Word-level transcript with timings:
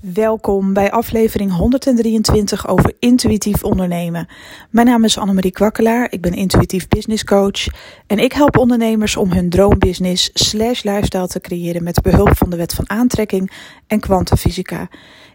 Welkom 0.00 0.72
bij 0.72 0.90
aflevering 0.90 1.52
123 1.52 2.68
over 2.68 2.92
intuïtief 2.98 3.64
ondernemen. 3.64 4.28
Mijn 4.70 4.86
naam 4.86 5.04
is 5.04 5.18
Annemarie 5.18 5.50
Kwakkelaar, 5.50 6.12
ik 6.12 6.20
ben 6.20 6.32
intuïtief 6.32 6.88
business 6.88 7.24
coach 7.24 7.66
en 8.06 8.18
ik 8.18 8.32
help 8.32 8.58
ondernemers 8.58 9.16
om 9.16 9.32
hun 9.32 9.50
droombusiness 9.50 10.30
slash 10.34 10.82
lifestyle 10.82 11.26
te 11.26 11.40
creëren 11.40 11.82
met 11.82 12.02
behulp 12.02 12.36
van 12.36 12.50
de 12.50 12.56
wet 12.56 12.74
van 12.74 12.90
aantrekking 12.90 13.50
en 13.86 14.00
kwantumfysica. 14.00 14.88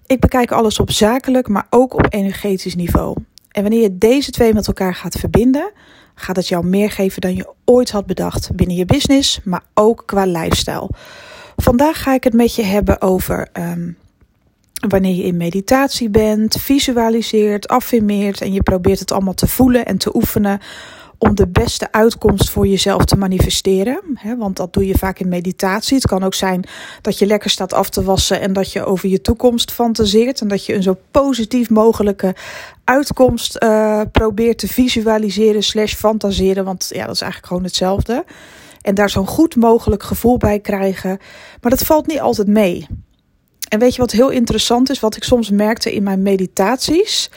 Ik 0.05 0.19
bekijk 0.19 0.51
alles 0.51 0.79
op 0.79 0.91
zakelijk, 0.91 1.47
maar 1.47 1.67
ook 1.69 1.93
op 1.93 2.05
energetisch 2.09 2.75
niveau. 2.75 3.17
En 3.51 3.61
wanneer 3.61 3.81
je 3.81 3.97
deze 3.97 4.31
twee 4.31 4.53
met 4.53 4.67
elkaar 4.67 4.95
gaat 4.95 5.15
verbinden, 5.15 5.71
gaat 6.15 6.35
het 6.35 6.47
jou 6.47 6.65
meer 6.65 6.91
geven 6.91 7.21
dan 7.21 7.35
je 7.35 7.53
ooit 7.65 7.91
had 7.91 8.05
bedacht 8.05 8.55
binnen 8.55 8.75
je 8.75 8.85
business, 8.85 9.39
maar 9.43 9.63
ook 9.73 10.03
qua 10.05 10.25
lifestyle. 10.25 10.89
Vandaag 11.55 12.01
ga 12.01 12.13
ik 12.13 12.23
het 12.23 12.33
met 12.33 12.55
je 12.55 12.63
hebben 12.63 13.01
over 13.01 13.47
um, 13.53 13.97
wanneer 14.89 15.15
je 15.15 15.23
in 15.23 15.37
meditatie 15.37 16.09
bent, 16.09 16.55
visualiseert, 16.59 17.67
affirmeert 17.67 18.41
en 18.41 18.53
je 18.53 18.63
probeert 18.63 18.99
het 18.99 19.11
allemaal 19.11 19.33
te 19.33 19.47
voelen 19.47 19.85
en 19.85 19.97
te 19.97 20.15
oefenen 20.15 20.59
om 21.17 21.35
de 21.35 21.47
beste 21.47 21.91
uitkomst 21.91 22.49
voor 22.49 22.67
jezelf 22.67 23.05
te 23.05 23.15
manifesteren. 23.15 23.99
want 24.37 24.57
dat 24.57 24.73
doe 24.73 24.87
je 24.87 24.97
vaak 24.97 25.19
in 25.19 25.27
meditatie. 25.27 25.95
Het 25.95 26.07
kan 26.07 26.23
ook 26.23 26.33
zijn 26.33 26.67
dat 27.01 27.19
je 27.19 27.25
lekker 27.25 27.49
staat 27.49 27.73
af 27.73 27.89
te 27.89 28.03
wassen 28.03 28.41
en 28.41 28.53
dat 28.53 28.71
je 28.71 28.85
over 28.85 29.09
je 29.09 29.21
toekomst 29.21 29.71
fantaseert. 29.71 30.41
En 30.41 30.47
dat 30.47 30.65
je 30.65 30.73
een 30.73 30.83
zo 30.83 30.97
positief 31.11 31.69
mogelijke 31.69 32.35
uitkomst 32.83 33.63
uh, 33.63 34.01
probeert 34.11 34.57
te 34.57 34.67
visualiseren 34.67 35.63
slash 35.63 35.93
fantaseren. 35.93 36.65
Want 36.65 36.89
ja, 36.93 37.05
dat 37.05 37.15
is 37.15 37.21
eigenlijk 37.21 37.51
gewoon 37.51 37.63
hetzelfde. 37.63 38.25
En 38.81 38.95
daar 38.95 39.09
zo'n 39.09 39.27
goed 39.27 39.55
mogelijk 39.55 40.03
gevoel 40.03 40.37
bij 40.37 40.59
krijgen. 40.59 41.19
Maar 41.61 41.71
dat 41.71 41.85
valt 41.85 42.07
niet 42.07 42.19
altijd 42.19 42.47
mee. 42.47 42.87
En 43.67 43.79
weet 43.79 43.95
je 43.95 44.01
wat 44.01 44.11
heel 44.11 44.29
interessant 44.29 44.89
is, 44.89 44.99
wat 44.99 45.15
ik 45.15 45.23
soms 45.23 45.49
merkte 45.49 45.93
in 45.93 46.03
mijn 46.03 46.21
meditaties, 46.21 47.29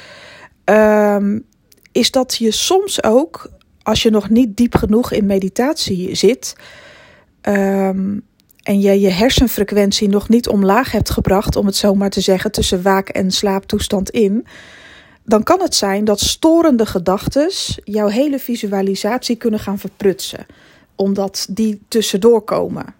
um, 0.64 1.44
is 1.92 2.10
dat 2.10 2.36
je 2.36 2.50
soms 2.50 3.02
ook, 3.02 3.50
als 3.82 4.02
je 4.02 4.10
nog 4.10 4.28
niet 4.28 4.56
diep 4.56 4.74
genoeg 4.74 5.12
in 5.12 5.26
meditatie 5.26 6.14
zit, 6.14 6.56
um, 7.42 8.22
en 8.62 8.80
je 8.80 9.00
je 9.00 9.10
hersenfrequentie 9.10 10.08
nog 10.08 10.28
niet 10.28 10.48
omlaag 10.48 10.92
hebt 10.92 11.10
gebracht, 11.10 11.56
om 11.56 11.66
het 11.66 11.76
zo 11.76 11.94
maar 11.94 12.10
te 12.10 12.20
zeggen, 12.20 12.52
tussen 12.52 12.82
waak- 12.82 13.08
en 13.08 13.30
slaaptoestand 13.30 14.10
in, 14.10 14.46
dan 15.24 15.42
kan 15.42 15.60
het 15.60 15.74
zijn 15.74 16.04
dat 16.04 16.20
storende 16.20 16.86
gedachten 16.86 17.50
jouw 17.84 18.06
hele 18.06 18.38
visualisatie 18.38 19.36
kunnen 19.36 19.60
gaan 19.60 19.78
verprutsen, 19.78 20.46
omdat 20.94 21.46
die 21.50 21.80
tussendoor 21.88 22.42
komen. 22.42 22.94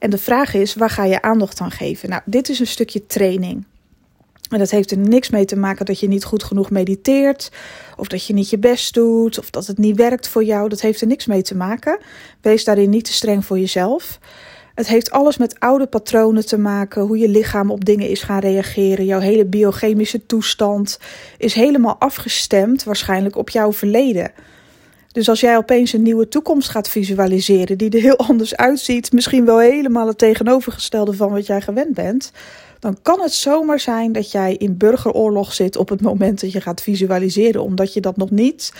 En 0.00 0.10
de 0.10 0.18
vraag 0.18 0.54
is, 0.54 0.74
waar 0.74 0.90
ga 0.90 1.04
je 1.04 1.22
aandacht 1.22 1.60
aan 1.60 1.70
geven? 1.70 2.08
Nou, 2.08 2.22
dit 2.24 2.48
is 2.48 2.58
een 2.58 2.66
stukje 2.66 3.06
training. 3.06 3.64
En 4.50 4.58
dat 4.58 4.70
heeft 4.70 4.90
er 4.90 4.98
niks 4.98 5.30
mee 5.30 5.44
te 5.44 5.56
maken 5.56 5.86
dat 5.86 6.00
je 6.00 6.08
niet 6.08 6.24
goed 6.24 6.44
genoeg 6.44 6.70
mediteert, 6.70 7.52
of 7.96 8.08
dat 8.08 8.26
je 8.26 8.32
niet 8.32 8.50
je 8.50 8.58
best 8.58 8.94
doet, 8.94 9.38
of 9.38 9.50
dat 9.50 9.66
het 9.66 9.78
niet 9.78 9.96
werkt 9.96 10.28
voor 10.28 10.44
jou. 10.44 10.68
Dat 10.68 10.80
heeft 10.80 11.00
er 11.00 11.06
niks 11.06 11.26
mee 11.26 11.42
te 11.42 11.56
maken. 11.56 11.98
Wees 12.40 12.64
daarin 12.64 12.90
niet 12.90 13.04
te 13.04 13.12
streng 13.12 13.44
voor 13.44 13.58
jezelf. 13.58 14.18
Het 14.74 14.88
heeft 14.88 15.10
alles 15.10 15.36
met 15.36 15.60
oude 15.60 15.86
patronen 15.86 16.46
te 16.46 16.58
maken, 16.58 17.02
hoe 17.02 17.18
je 17.18 17.28
lichaam 17.28 17.70
op 17.70 17.84
dingen 17.84 18.08
is 18.08 18.22
gaan 18.22 18.40
reageren. 18.40 19.04
Jouw 19.04 19.20
hele 19.20 19.44
biochemische 19.44 20.26
toestand 20.26 20.98
is 21.38 21.54
helemaal 21.54 21.96
afgestemd 21.98 22.84
waarschijnlijk 22.84 23.36
op 23.36 23.50
jouw 23.50 23.72
verleden. 23.72 24.32
Dus 25.12 25.28
als 25.28 25.40
jij 25.40 25.56
opeens 25.56 25.92
een 25.92 26.02
nieuwe 26.02 26.28
toekomst 26.28 26.68
gaat 26.68 26.88
visualiseren, 26.88 27.78
die 27.78 27.90
er 27.90 28.00
heel 28.00 28.18
anders 28.28 28.56
uitziet, 28.56 29.12
misschien 29.12 29.44
wel 29.44 29.58
helemaal 29.58 30.06
het 30.06 30.18
tegenovergestelde 30.18 31.12
van 31.12 31.30
wat 31.30 31.46
jij 31.46 31.60
gewend 31.60 31.94
bent, 31.94 32.32
dan 32.78 32.96
kan 33.02 33.20
het 33.20 33.32
zomaar 33.32 33.80
zijn 33.80 34.12
dat 34.12 34.30
jij 34.30 34.54
in 34.54 34.76
burgeroorlog 34.76 35.52
zit 35.52 35.76
op 35.76 35.88
het 35.88 36.00
moment 36.00 36.40
dat 36.40 36.52
je 36.52 36.60
gaat 36.60 36.82
visualiseren, 36.82 37.62
omdat 37.62 37.94
je 37.94 38.00
dat 38.00 38.16
nog 38.16 38.30
niet. 38.30 38.72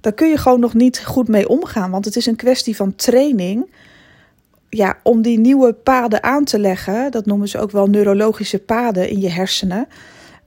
Daar 0.00 0.12
kun 0.12 0.28
je 0.28 0.36
gewoon 0.36 0.60
nog 0.60 0.74
niet 0.74 1.04
goed 1.04 1.28
mee 1.28 1.48
omgaan, 1.48 1.90
want 1.90 2.04
het 2.04 2.16
is 2.16 2.26
een 2.26 2.36
kwestie 2.36 2.76
van 2.76 2.94
training. 2.94 3.70
Ja, 4.68 4.98
om 5.02 5.22
die 5.22 5.38
nieuwe 5.38 5.72
paden 5.72 6.22
aan 6.22 6.44
te 6.44 6.58
leggen, 6.58 7.10
dat 7.10 7.26
noemen 7.26 7.48
ze 7.48 7.58
ook 7.58 7.70
wel 7.70 7.86
neurologische 7.86 8.58
paden 8.58 9.08
in 9.08 9.20
je 9.20 9.30
hersenen. 9.30 9.88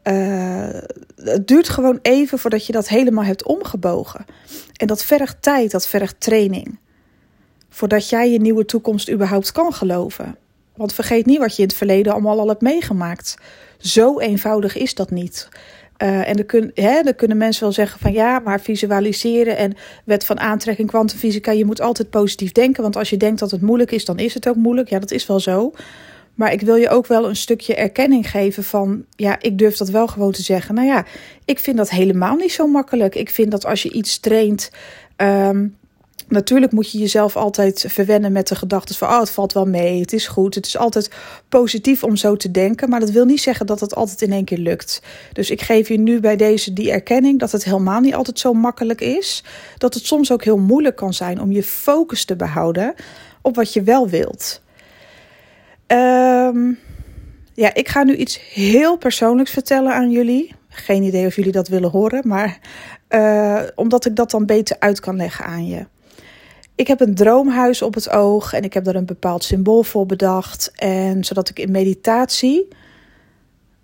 Uh, 0.04 0.68
het 1.32 1.48
duurt 1.48 1.70
gewoon 1.70 2.00
even 2.02 2.40
voordat 2.40 2.66
je 2.66 2.72
dat 2.72 2.88
helemaal 2.88 3.24
hebt 3.24 3.44
omgebogen. 3.44 4.26
En 4.76 4.88
dat 4.88 5.04
vergt 5.04 5.42
tijd, 5.42 5.72
dat 5.72 5.88
vergt 5.88 6.16
training. 6.20 6.80
Voordat 7.70 8.10
jij 8.10 8.32
je 8.32 8.40
nieuwe 8.40 8.66
toekomst 8.66 9.10
überhaupt 9.10 9.52
kan 9.52 9.74
geloven. 9.74 10.38
Want 10.76 10.94
vergeet 10.94 11.26
niet 11.26 11.40
wat 11.40 11.56
je 11.56 11.62
in 11.62 11.68
het 11.68 11.78
verleden 11.78 12.14
allemaal 12.14 12.40
al 12.40 12.48
hebt 12.48 12.62
meegemaakt. 12.62 13.38
Zo 13.78 14.20
eenvoudig 14.20 14.78
is 14.78 14.94
dat 14.94 15.12
niet. 15.12 15.50
Uh, 16.04 16.30
en 16.30 16.36
dan, 16.36 16.46
kun, 16.46 16.72
hè, 16.74 17.02
dan 17.02 17.16
kunnen 17.16 17.38
mensen 17.38 17.64
wel 17.64 17.72
zeggen 17.72 18.00
van 18.00 18.12
ja, 18.12 18.40
maar 18.40 18.62
visualiseren 18.62 19.58
en 19.58 19.74
wet 20.06 20.26
van 20.26 20.40
aantrekking, 20.40 20.88
kwantumfysica, 20.88 21.52
je 21.52 21.66
moet 21.66 21.82
altijd 21.82 22.10
positief 22.10 22.52
denken. 22.52 22.84
Want 22.84 22.96
als 22.96 23.10
je 23.10 23.18
denkt 23.18 23.40
dat 23.40 23.52
het 23.52 23.62
moeilijk 23.62 23.92
is, 23.92 24.06
dan 24.06 24.20
is 24.20 24.34
het 24.34 24.48
ook 24.48 24.56
moeilijk. 24.56 24.90
Ja, 24.90 25.00
dat 25.00 25.12
is 25.12 25.26
wel 25.26 25.40
zo. 25.40 25.72
Maar 26.40 26.52
ik 26.52 26.62
wil 26.62 26.76
je 26.76 26.90
ook 26.90 27.08
wel 27.08 27.30
een 27.30 27.36
stukje 27.36 27.76
erkenning 27.76 28.30
geven 28.30 28.64
van, 28.64 29.06
ja, 29.16 29.42
ik 29.42 29.58
durf 29.58 29.78
dat 29.78 29.90
wel 29.90 30.08
gewoon 30.08 30.32
te 30.32 30.42
zeggen. 30.42 30.76
Nou 30.76 30.88
ja, 30.88 31.06
ik 31.46 31.60
vind 31.60 31.78
dat 31.78 31.90
helemaal 31.90 32.36
niet 32.36 32.52
zo 32.52 32.68
makkelijk. 32.68 33.16
Ik 33.16 33.30
vind 33.30 33.52
dat 33.52 33.66
als 33.66 33.84
je 33.84 33.92
iets 33.92 34.20
traint, 34.20 34.72
um, 35.18 35.78
natuurlijk 36.28 36.72
moet 36.72 36.92
je 36.92 36.98
jezelf 36.98 37.36
altijd 37.36 37.86
verwennen 37.88 38.32
met 38.32 38.48
de 38.48 38.56
gedachte 38.56 38.94
van, 38.94 39.08
oh, 39.08 39.20
het 39.20 39.30
valt 39.30 39.54
wel 39.54 39.66
mee, 39.66 40.00
het 40.00 40.14
is 40.14 40.28
goed. 40.28 40.56
Het 40.56 40.66
is 40.66 40.78
altijd 40.78 41.12
positief 41.50 42.04
om 42.04 42.16
zo 42.16 42.36
te 42.36 42.52
denken, 42.52 42.90
maar 42.90 43.00
dat 43.00 43.12
wil 43.12 43.26
niet 43.26 43.42
zeggen 43.42 43.66
dat 43.66 43.80
het 43.80 43.96
altijd 43.96 44.22
in 44.22 44.32
één 44.32 44.46
keer 44.46 44.58
lukt. 44.58 45.02
Dus 45.34 45.50
ik 45.50 45.62
geef 45.62 45.88
je 45.88 46.00
nu 46.00 46.20
bij 46.20 46.36
deze 46.36 46.74
die 46.74 46.92
erkenning 46.92 47.40
dat 47.40 47.52
het 47.52 47.64
helemaal 47.64 48.00
niet 48.00 48.16
altijd 48.16 48.40
zo 48.40 48.54
makkelijk 48.54 49.02
is. 49.02 49.44
Dat 49.78 49.94
het 49.94 50.06
soms 50.06 50.32
ook 50.32 50.44
heel 50.44 50.58
moeilijk 50.58 50.96
kan 50.96 51.14
zijn 51.14 51.42
om 51.42 51.52
je 51.52 51.64
focus 51.64 52.26
te 52.26 52.36
behouden 52.36 52.94
op 53.42 53.56
wat 53.56 53.74
je 53.74 53.84
wel 53.84 54.10
wilt. 54.10 54.62
Um, 55.92 56.80
ja, 57.54 57.74
ik 57.74 57.88
ga 57.88 58.04
nu 58.04 58.16
iets 58.16 58.40
heel 58.54 58.98
persoonlijks 58.98 59.52
vertellen 59.52 59.94
aan 59.94 60.12
jullie. 60.12 60.56
Geen 60.68 61.04
idee 61.04 61.26
of 61.26 61.36
jullie 61.36 61.52
dat 61.52 61.68
willen 61.68 61.90
horen, 61.90 62.28
maar 62.28 62.60
uh, 63.10 63.62
omdat 63.76 64.06
ik 64.06 64.16
dat 64.16 64.32
dan 64.32 64.46
beter 64.46 64.76
uit 64.80 65.00
kan 65.00 65.16
leggen 65.16 65.46
aan 65.46 65.68
je. 65.68 65.86
Ik 66.76 66.88
heb 66.88 67.02
een 67.02 67.16
droomhuis 67.16 67.82
op 67.82 67.94
het 67.94 68.10
oog 68.10 68.54
en 68.54 68.64
ik 68.64 68.74
heb 68.74 68.84
daar 68.84 68.96
een 68.96 69.06
bepaald 69.06 69.44
symbool 69.44 69.84
voor 69.84 70.06
bedacht. 70.06 70.72
En 70.76 71.24
zodat 71.24 71.50
ik 71.50 71.60
in 71.60 71.72
meditatie 71.72 72.68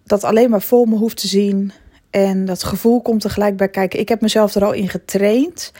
dat 0.03 0.23
alleen 0.23 0.49
maar 0.49 0.61
voor 0.61 0.87
me 0.87 0.95
hoef 0.95 1.13
te 1.13 1.27
zien. 1.27 1.71
En 2.09 2.45
dat 2.45 2.63
gevoel 2.63 3.01
komt 3.01 3.23
er 3.23 3.29
gelijk 3.29 3.57
bij 3.57 3.69
kijken. 3.69 3.99
Ik 3.99 4.09
heb 4.09 4.21
mezelf 4.21 4.55
er 4.55 4.65
al 4.65 4.73
in 4.73 4.89
getraind. 4.89 5.71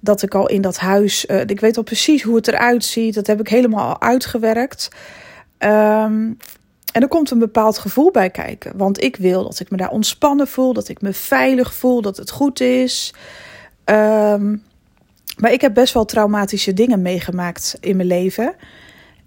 Dat 0.00 0.22
ik 0.22 0.34
al 0.34 0.48
in 0.48 0.60
dat 0.60 0.76
huis. 0.76 1.26
Uh, 1.26 1.40
ik 1.40 1.60
weet 1.60 1.76
al 1.76 1.82
precies 1.82 2.22
hoe 2.22 2.36
het 2.36 2.48
eruit 2.48 2.84
ziet. 2.84 3.14
Dat 3.14 3.26
heb 3.26 3.40
ik 3.40 3.48
helemaal 3.48 3.88
al 3.88 4.00
uitgewerkt. 4.00 4.88
Um, 5.58 6.36
en 6.92 7.02
er 7.02 7.08
komt 7.08 7.30
een 7.30 7.38
bepaald 7.38 7.78
gevoel 7.78 8.10
bij 8.10 8.30
kijken. 8.30 8.76
Want 8.76 9.02
ik 9.02 9.16
wil 9.16 9.42
dat 9.42 9.60
ik 9.60 9.70
me 9.70 9.76
daar 9.76 9.90
ontspannen 9.90 10.48
voel, 10.48 10.72
dat 10.72 10.88
ik 10.88 11.00
me 11.00 11.12
veilig 11.12 11.74
voel, 11.74 12.02
dat 12.02 12.16
het 12.16 12.30
goed 12.30 12.60
is. 12.60 13.14
Um, 13.84 14.62
maar 15.38 15.52
ik 15.52 15.60
heb 15.60 15.74
best 15.74 15.94
wel 15.94 16.04
traumatische 16.04 16.72
dingen 16.72 17.02
meegemaakt 17.02 17.76
in 17.80 17.96
mijn 17.96 18.08
leven. 18.08 18.54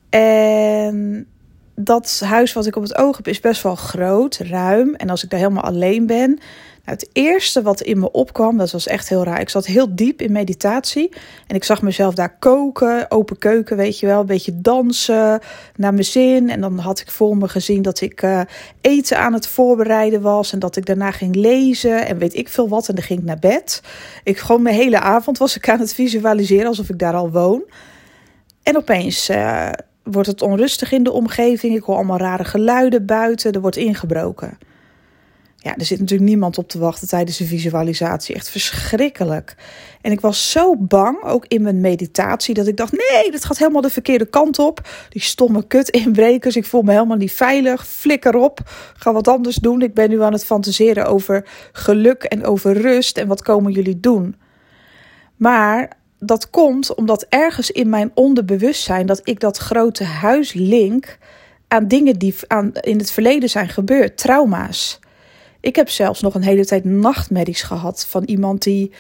En 0.10 1.28
dat 1.76 2.22
huis 2.26 2.54
wat 2.54 2.66
ik 2.66 2.76
op 2.76 2.84
het 2.84 2.98
oog 2.98 3.18
heb 3.18 3.28
is 3.28 3.40
best 3.40 3.64
wel 3.64 3.76
groot, 3.76 4.38
ruim. 4.38 4.96
En 4.96 5.10
als 5.10 5.24
ik 5.24 5.30
daar 5.30 5.40
helemaal 5.40 5.64
alleen 5.64 6.06
ben, 6.06 6.40
nou, 6.86 6.98
het 6.98 7.10
eerste 7.14 7.62
wat 7.62 7.82
in 7.82 8.00
me 8.00 8.12
opkwam, 8.12 8.58
dat 8.58 8.72
was 8.72 8.88
echt 8.88 9.10
heel 9.10 9.24
raar. 9.24 9.40
Ik 9.40 9.50
zat 9.50 9.66
heel 9.66 9.96
diep 9.96 10.22
in 10.22 10.32
meditatie 10.32 11.10
en 11.48 11.56
ik 11.56 11.64
zag 11.64 11.82
mezelf 11.82 12.14
daar 12.14 12.38
koken, 12.40 13.12
open 13.12 13.38
keuken, 13.38 13.78
weet 13.78 14.00
je 14.00 14.06
wel, 14.06 14.20
een 14.20 14.26
beetje 14.26 14.62
dansen 14.62 15.40
naar 15.76 15.94
mijn 15.94 16.06
zin. 16.06 16.50
En 16.50 16.62
dan 16.62 16.78
had 16.80 17.00
ik 17.00 17.12
voor 17.12 17.38
me 17.38 17.48
gezien 17.48 17.82
dat 17.82 18.02
ik 18.02 18.22
uh, 18.22 18.42
eten 18.82 19.18
aan 19.18 19.34
het 19.34 19.48
voorbereiden 19.48 20.22
was 20.22 20.54
en 20.54 20.60
dat 20.60 20.76
ik 20.76 20.86
daarna 20.86 21.12
ging 21.12 21.36
lezen 21.36 22.08
en 22.08 22.18
weet 22.18 22.36
ik 22.36 22.50
veel 22.50 22.70
wat. 22.70 22.90
En 22.90 22.96
dan 22.96 23.04
ging 23.04 23.20
ik 23.20 23.26
naar 23.26 23.40
bed. 23.40 23.82
Ik 24.24 24.38
gewoon 24.38 24.62
mijn 24.62 24.76
hele 24.76 25.00
avond 25.00 25.38
was 25.38 25.56
ik 25.56 25.70
aan 25.70 25.80
het 25.80 25.94
visualiseren 25.94 26.68
alsof 26.68 26.90
ik 26.90 27.00
daar 27.00 27.16
al 27.16 27.32
woon. 27.32 27.64
En 28.64 28.78
opeens 28.78 29.30
uh, 29.30 29.70
wordt 30.04 30.28
het 30.28 30.42
onrustig 30.42 30.92
in 30.92 31.04
de 31.04 31.12
omgeving. 31.12 31.76
Ik 31.76 31.84
hoor 31.84 31.96
allemaal 31.96 32.18
rare 32.18 32.44
geluiden 32.44 33.06
buiten. 33.06 33.52
Er 33.52 33.62
wordt 33.62 33.78
ingebroken. 33.78 34.58
Ja, 35.64 35.76
er 35.78 35.86
zit 35.86 36.00
natuurlijk 36.00 36.30
niemand 36.30 36.58
op 36.58 36.68
te 36.68 36.80
wachten 36.80 37.08
tijdens 37.08 37.38
de 37.38 37.46
visualisatie. 37.46 38.36
Echt 38.36 38.50
verschrikkelijk. 38.50 39.56
En 40.02 40.12
ik 40.12 40.22
was 40.22 40.52
zo 40.52 40.76
bang, 40.78 41.24
ook 41.24 41.46
in 41.48 41.62
mijn 41.62 41.82
meditatie, 41.82 42.54
dat 42.54 42.68
ik 42.68 42.78
dacht: 42.78 42.92
nee, 42.92 43.32
dit 43.32 43.46
gaat 43.46 43.58
helemaal 43.58 43.82
de 43.82 43.90
verkeerde 43.90 44.26
kant 44.26 44.60
op. 44.60 44.90
Die 45.10 45.22
stomme 45.22 45.68
kut 45.68 45.90
inbrekers. 45.90 46.56
Ik 46.56 46.66
voel 46.66 46.82
me 46.82 46.92
helemaal 46.92 47.18
niet 47.18 47.32
veilig. 47.32 47.88
Flikker 47.88 48.36
op. 48.36 48.60
Ga 48.94 49.14
wat 49.14 49.28
anders 49.28 49.56
doen. 49.56 49.82
Ik 49.82 49.94
ben 49.94 50.10
nu 50.10 50.22
aan 50.22 50.34
het 50.34 50.46
fantaseren 50.46 51.06
over 51.06 51.46
geluk 51.72 52.24
en 52.24 52.46
over 52.46 52.82
rust. 52.82 53.18
En 53.18 53.28
wat 53.28 53.42
komen 53.42 53.72
jullie 53.72 54.00
doen? 54.00 54.36
Maar 55.36 56.00
dat 56.24 56.50
komt 56.50 56.96
omdat 56.96 57.26
ergens 57.30 57.72
in 57.72 57.90
mijn 57.90 58.12
onderbewustzijn 58.14 59.06
dat 59.06 59.22
ik 59.24 59.40
dat 59.40 59.58
grote 59.58 60.04
huis 60.04 60.54
link 60.54 61.18
aan 61.68 61.88
dingen 61.88 62.20
die 62.20 62.36
aan, 62.48 62.72
in 62.74 62.98
het 62.98 63.12
verleden 63.12 63.50
zijn 63.50 63.70
gebeurd, 63.70 64.18
trauma's. 64.18 65.00
Ik 65.60 65.76
heb 65.76 65.90
zelfs 65.90 66.22
nog 66.22 66.36
een 66.36 66.44
hele 66.44 66.66
tijd 66.66 66.84
nachtmerries 66.84 67.62
gehad 67.62 68.06
van 68.06 68.24
iemand 68.24 68.64
die 68.64 68.92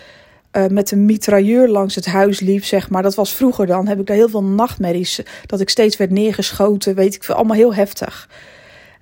uh, 0.51 0.65
met 0.67 0.91
een 0.91 1.05
mitrailleur 1.05 1.67
langs 1.67 1.95
het 1.95 2.05
huis 2.05 2.39
liep, 2.39 2.63
zeg 2.63 2.89
maar. 2.89 3.03
Dat 3.03 3.15
was 3.15 3.33
vroeger 3.33 3.65
dan. 3.65 3.87
Heb 3.87 3.99
ik 3.99 4.05
daar 4.05 4.15
heel 4.15 4.29
veel 4.29 4.43
nachtmerries. 4.43 5.21
Dat 5.45 5.59
ik 5.59 5.69
steeds 5.69 5.97
werd 5.97 6.11
neergeschoten, 6.11 6.95
weet 6.95 7.15
ik 7.15 7.23
veel. 7.23 7.35
Allemaal 7.35 7.55
heel 7.55 7.73
heftig. 7.73 8.29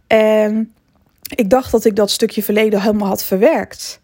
En 0.07 0.74
ik 1.36 1.50
dacht 1.50 1.72
dat 1.72 1.86
ik 1.86 1.95
dat 1.95 2.12
stukje 2.12 2.44
verleden 2.44 2.81
helemaal 2.81 3.07
had 3.07 3.24
verwerkt. 3.24 4.00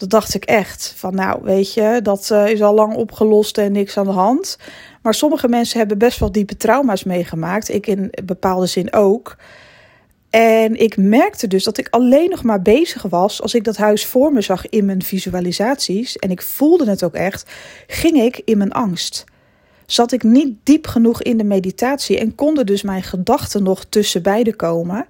Dat 0.00 0.10
dacht 0.10 0.34
ik 0.34 0.44
echt. 0.44 0.94
Van 0.96 1.14
nou, 1.14 1.40
weet 1.42 1.74
je, 1.74 2.00
dat 2.02 2.28
uh, 2.32 2.48
is 2.48 2.62
al 2.62 2.74
lang 2.74 2.94
opgelost 2.94 3.58
en 3.58 3.72
niks 3.72 3.96
aan 3.96 4.04
de 4.04 4.10
hand. 4.10 4.58
Maar 5.02 5.14
sommige 5.14 5.48
mensen 5.48 5.78
hebben 5.78 5.98
best 5.98 6.18
wel 6.18 6.32
diepe 6.32 6.56
trauma's 6.56 7.04
meegemaakt. 7.04 7.68
Ik 7.68 7.86
in 7.86 8.12
bepaalde 8.24 8.66
zin 8.66 8.92
ook. 8.92 9.36
En 10.30 10.80
ik 10.80 10.96
merkte 10.96 11.46
dus 11.46 11.64
dat 11.64 11.78
ik 11.78 11.88
alleen 11.90 12.30
nog 12.30 12.42
maar 12.42 12.62
bezig 12.62 13.02
was 13.02 13.42
als 13.42 13.54
ik 13.54 13.64
dat 13.64 13.76
huis 13.76 14.06
voor 14.06 14.32
me 14.32 14.40
zag 14.40 14.68
in 14.68 14.84
mijn 14.84 15.02
visualisaties. 15.02 16.16
En 16.16 16.30
ik 16.30 16.42
voelde 16.42 16.90
het 16.90 17.02
ook 17.02 17.14
echt. 17.14 17.50
Ging 17.86 18.16
ik 18.16 18.42
in 18.44 18.58
mijn 18.58 18.72
angst. 18.72 19.24
Zat 19.86 20.12
ik 20.12 20.22
niet 20.22 20.56
diep 20.62 20.86
genoeg 20.86 21.22
in 21.22 21.36
de 21.36 21.44
meditatie 21.44 22.18
en 22.18 22.34
konden 22.34 22.66
dus 22.66 22.82
mijn 22.82 23.02
gedachten 23.02 23.62
nog 23.62 23.84
tussen 23.84 24.22
beide 24.22 24.56
komen. 24.56 25.06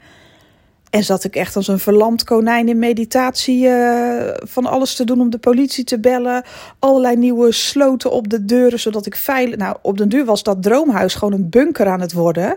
En 0.91 1.05
zat 1.05 1.25
ik 1.25 1.37
echt 1.37 1.57
als 1.57 1.69
een 1.69 1.79
verlamd 1.79 2.25
konijn 2.25 2.69
in 2.69 2.79
meditatie 2.79 3.65
uh, 3.67 4.31
van 4.35 4.67
alles 4.67 4.95
te 4.95 5.05
doen 5.05 5.21
om 5.21 5.31
de 5.31 5.39
politie 5.39 5.85
te 5.85 6.01
bellen. 6.01 6.45
Allerlei 6.79 7.17
nieuwe 7.17 7.53
sloten 7.53 8.11
op 8.11 8.29
de 8.29 8.45
deuren, 8.45 8.81
zodat 8.81 9.07
ik 9.07 9.17
veilig... 9.17 9.57
Nou, 9.57 9.77
op 9.83 9.99
den 9.99 10.09
duur 10.09 10.25
was 10.25 10.43
dat 10.43 10.63
droomhuis 10.63 11.15
gewoon 11.15 11.35
een 11.35 11.51
bunker 11.51 11.87
aan 11.87 12.01
het 12.01 12.13
worden. 12.13 12.57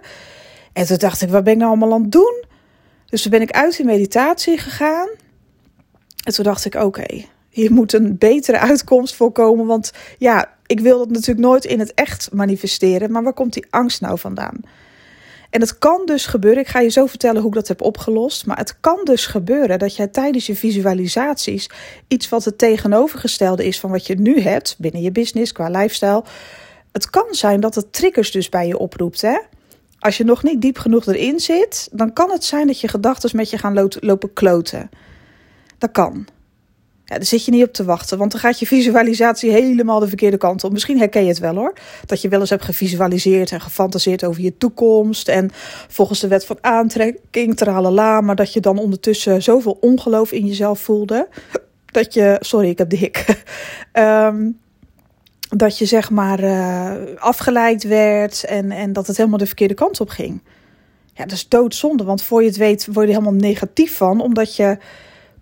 En 0.74 0.85
toen 0.85 0.97
dacht 0.97 1.21
ik, 1.21 1.30
wat 1.30 1.44
ben 1.44 1.53
ik 1.53 1.59
nou 1.59 1.69
allemaal 1.69 1.94
aan 1.94 2.01
het 2.01 2.12
doen? 2.12 2.44
Dus 3.06 3.21
toen 3.21 3.31
ben 3.31 3.41
ik 3.41 3.51
uit 3.51 3.77
die 3.77 3.85
meditatie 3.85 4.57
gegaan. 4.57 5.07
En 6.24 6.33
toen 6.33 6.44
dacht 6.44 6.65
ik, 6.65 6.75
oké, 6.75 7.25
hier 7.50 7.71
moet 7.71 7.94
een 7.94 8.18
betere 8.18 8.59
uitkomst 8.59 9.15
voor 9.15 9.31
komen. 9.31 9.65
Want 9.65 9.91
ja, 10.18 10.50
ik 10.65 10.80
wil 10.80 10.97
dat 10.97 11.09
natuurlijk 11.09 11.47
nooit 11.47 11.65
in 11.65 11.80
het 11.80 11.94
echt 11.94 12.30
manifesteren. 12.31 13.12
Maar 13.12 13.24
waar 13.24 13.33
komt 13.33 13.53
die 13.53 13.65
angst 13.69 14.01
nou 14.01 14.19
vandaan? 14.19 14.59
En 15.53 15.61
het 15.61 15.77
kan 15.77 16.01
dus 16.05 16.25
gebeuren, 16.25 16.61
ik 16.61 16.67
ga 16.67 16.79
je 16.79 16.89
zo 16.89 17.05
vertellen 17.05 17.41
hoe 17.41 17.50
ik 17.50 17.55
dat 17.55 17.67
heb 17.67 17.81
opgelost. 17.81 18.45
Maar 18.45 18.57
het 18.57 18.79
kan 18.79 19.00
dus 19.03 19.25
gebeuren 19.25 19.79
dat 19.79 19.95
jij 19.95 20.07
tijdens 20.07 20.45
je 20.45 20.55
visualisaties 20.55 21.69
iets 22.07 22.29
wat 22.29 22.45
het 22.45 22.57
tegenovergestelde 22.57 23.65
is 23.65 23.79
van 23.79 23.91
wat 23.91 24.07
je 24.07 24.15
nu 24.15 24.39
hebt 24.39 24.75
binnen 24.77 25.01
je 25.01 25.11
business 25.11 25.51
qua 25.51 25.69
lifestyle. 25.69 26.23
Het 26.91 27.09
kan 27.09 27.25
zijn 27.29 27.59
dat 27.59 27.75
het 27.75 27.94
triggers 27.94 28.31
dus 28.31 28.50
bij 28.50 28.67
je 28.67 28.77
oproept. 28.77 29.21
Hè? 29.21 29.39
Als 30.00 30.17
je 30.17 30.23
nog 30.23 30.44
niet 30.44 30.61
diep 30.61 30.77
genoeg 30.77 31.05
erin 31.05 31.39
zit, 31.39 31.89
dan 31.91 32.13
kan 32.13 32.31
het 32.31 32.44
zijn 32.44 32.67
dat 32.67 32.79
je 32.79 32.88
gedachten 32.88 33.29
met 33.33 33.49
je 33.49 33.57
gaan 33.57 33.89
lopen 33.99 34.33
kloten. 34.33 34.89
Dat 35.77 35.91
kan. 35.91 36.27
Ja, 37.05 37.15
daar 37.15 37.25
zit 37.25 37.45
je 37.45 37.51
niet 37.51 37.63
op 37.63 37.73
te 37.73 37.83
wachten, 37.83 38.17
want 38.17 38.31
dan 38.31 38.39
gaat 38.39 38.59
je 38.59 38.67
visualisatie 38.67 39.51
helemaal 39.51 40.00
de 40.00 40.07
verkeerde 40.07 40.38
kant 40.38 40.63
op. 40.63 40.71
Misschien 40.71 40.97
herken 40.97 41.21
je 41.21 41.27
het 41.27 41.39
wel 41.39 41.55
hoor. 41.55 41.73
Dat 42.05 42.21
je 42.21 42.29
wel 42.29 42.39
eens 42.39 42.50
hebt 42.50 42.63
gevisualiseerd 42.63 43.51
en 43.51 43.61
gefantaseerd 43.61 44.23
over 44.23 44.41
je 44.41 44.57
toekomst. 44.57 45.27
En 45.27 45.50
volgens 45.88 46.19
de 46.19 46.27
wet 46.27 46.45
van 46.45 46.57
aantrekking, 46.61 47.55
tralala. 47.55 48.21
Maar 48.21 48.35
dat 48.35 48.53
je 48.53 48.59
dan 48.59 48.77
ondertussen 48.77 49.44
zoveel 49.44 49.77
ongeloof 49.81 50.31
in 50.31 50.45
jezelf 50.45 50.79
voelde. 50.79 51.27
Dat 51.85 52.13
je, 52.13 52.38
sorry, 52.39 52.69
ik 52.69 52.77
heb 52.77 52.89
de 52.89 52.97
hik. 52.97 53.44
um, 53.94 54.59
dat 55.57 55.77
je 55.77 55.85
zeg 55.85 56.09
maar 56.09 56.44
uh, 56.44 57.15
afgeleid 57.15 57.83
werd 57.83 58.44
en, 58.44 58.71
en 58.71 58.94
dat 58.94 59.07
het 59.07 59.17
helemaal 59.17 59.38
de 59.38 59.45
verkeerde 59.45 59.73
kant 59.73 59.99
op 59.99 60.09
ging. 60.09 60.41
Ja, 61.13 61.23
dat 61.23 61.31
is 61.31 61.47
doodzonde, 61.47 62.03
want 62.03 62.21
voor 62.23 62.41
je 62.41 62.47
het 62.47 62.57
weet 62.57 62.88
word 62.91 63.07
je 63.07 63.13
helemaal 63.13 63.33
negatief 63.33 63.97
van, 63.97 64.21
omdat 64.21 64.56
je 64.56 64.77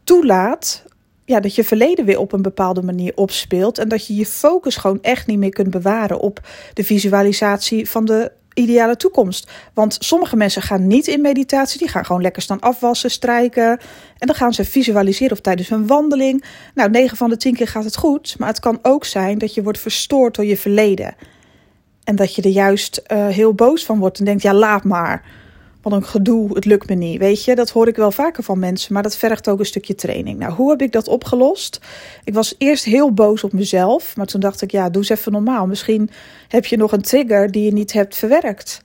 toelaat 0.03 0.83
ja, 1.25 1.39
dat 1.39 1.55
je 1.55 1.63
verleden 1.63 2.05
weer 2.05 2.19
op 2.19 2.31
een 2.31 2.41
bepaalde 2.41 2.81
manier 2.81 3.11
opspeelt 3.15 3.77
en 3.77 3.87
dat 3.87 4.07
je 4.07 4.15
je 4.15 4.25
focus 4.25 4.75
gewoon 4.75 5.01
echt 5.01 5.27
niet 5.27 5.37
meer 5.37 5.49
kunt 5.49 5.69
bewaren 5.69 6.19
op 6.19 6.39
de 6.73 6.83
visualisatie 6.83 7.89
van 7.89 8.05
de 8.05 8.31
ideale 8.53 8.95
toekomst. 8.95 9.51
Want 9.73 9.97
sommige 9.99 10.35
mensen 10.35 10.61
gaan 10.61 10.87
niet 10.87 11.07
in 11.07 11.21
meditatie, 11.21 11.79
die 11.79 11.87
gaan 11.87 12.05
gewoon 12.05 12.21
lekker 12.21 12.41
staan 12.41 12.59
afwassen, 12.59 13.11
strijken. 13.11 13.69
En 14.17 14.27
dan 14.27 14.35
gaan 14.35 14.53
ze 14.53 14.65
visualiseren 14.65 15.31
of 15.31 15.41
tijdens 15.41 15.69
een 15.69 15.87
wandeling. 15.87 16.43
Nou, 16.75 16.89
9 16.89 17.17
van 17.17 17.29
de 17.29 17.37
10 17.37 17.55
keer 17.55 17.67
gaat 17.67 17.83
het 17.83 17.97
goed, 17.97 18.35
maar 18.37 18.47
het 18.47 18.59
kan 18.59 18.79
ook 18.81 19.05
zijn 19.05 19.37
dat 19.37 19.53
je 19.53 19.63
wordt 19.63 19.79
verstoord 19.79 20.35
door 20.35 20.45
je 20.45 20.57
verleden. 20.57 21.15
En 22.03 22.15
dat 22.15 22.35
je 22.35 22.41
er 22.41 22.49
juist 22.49 23.01
uh, 23.07 23.27
heel 23.27 23.53
boos 23.53 23.85
van 23.85 23.99
wordt 23.99 24.19
en 24.19 24.25
denkt: 24.25 24.41
ja, 24.41 24.53
laat 24.53 24.83
maar. 24.83 25.23
Wat 25.81 25.93
een 25.93 26.03
gedoe, 26.03 26.53
het 26.53 26.65
lukt 26.65 26.89
me 26.89 26.95
niet. 26.95 27.19
Weet 27.19 27.43
je, 27.43 27.55
dat 27.55 27.69
hoor 27.69 27.87
ik 27.87 27.95
wel 27.95 28.11
vaker 28.11 28.43
van 28.43 28.59
mensen, 28.59 28.93
maar 28.93 29.03
dat 29.03 29.17
vergt 29.17 29.49
ook 29.49 29.59
een 29.59 29.65
stukje 29.65 29.95
training. 29.95 30.39
Nou, 30.39 30.53
hoe 30.53 30.69
heb 30.69 30.81
ik 30.81 30.91
dat 30.91 31.07
opgelost? 31.07 31.79
Ik 32.23 32.33
was 32.33 32.55
eerst 32.57 32.83
heel 32.83 33.13
boos 33.13 33.43
op 33.43 33.53
mezelf, 33.53 34.15
maar 34.15 34.25
toen 34.25 34.41
dacht 34.41 34.61
ik, 34.61 34.71
ja, 34.71 34.89
doe 34.89 35.01
eens 35.01 35.09
even 35.09 35.31
normaal. 35.31 35.67
Misschien 35.67 36.09
heb 36.47 36.65
je 36.65 36.77
nog 36.77 36.91
een 36.91 37.01
trigger 37.01 37.51
die 37.51 37.65
je 37.65 37.73
niet 37.73 37.93
hebt 37.93 38.15
verwerkt. 38.15 38.81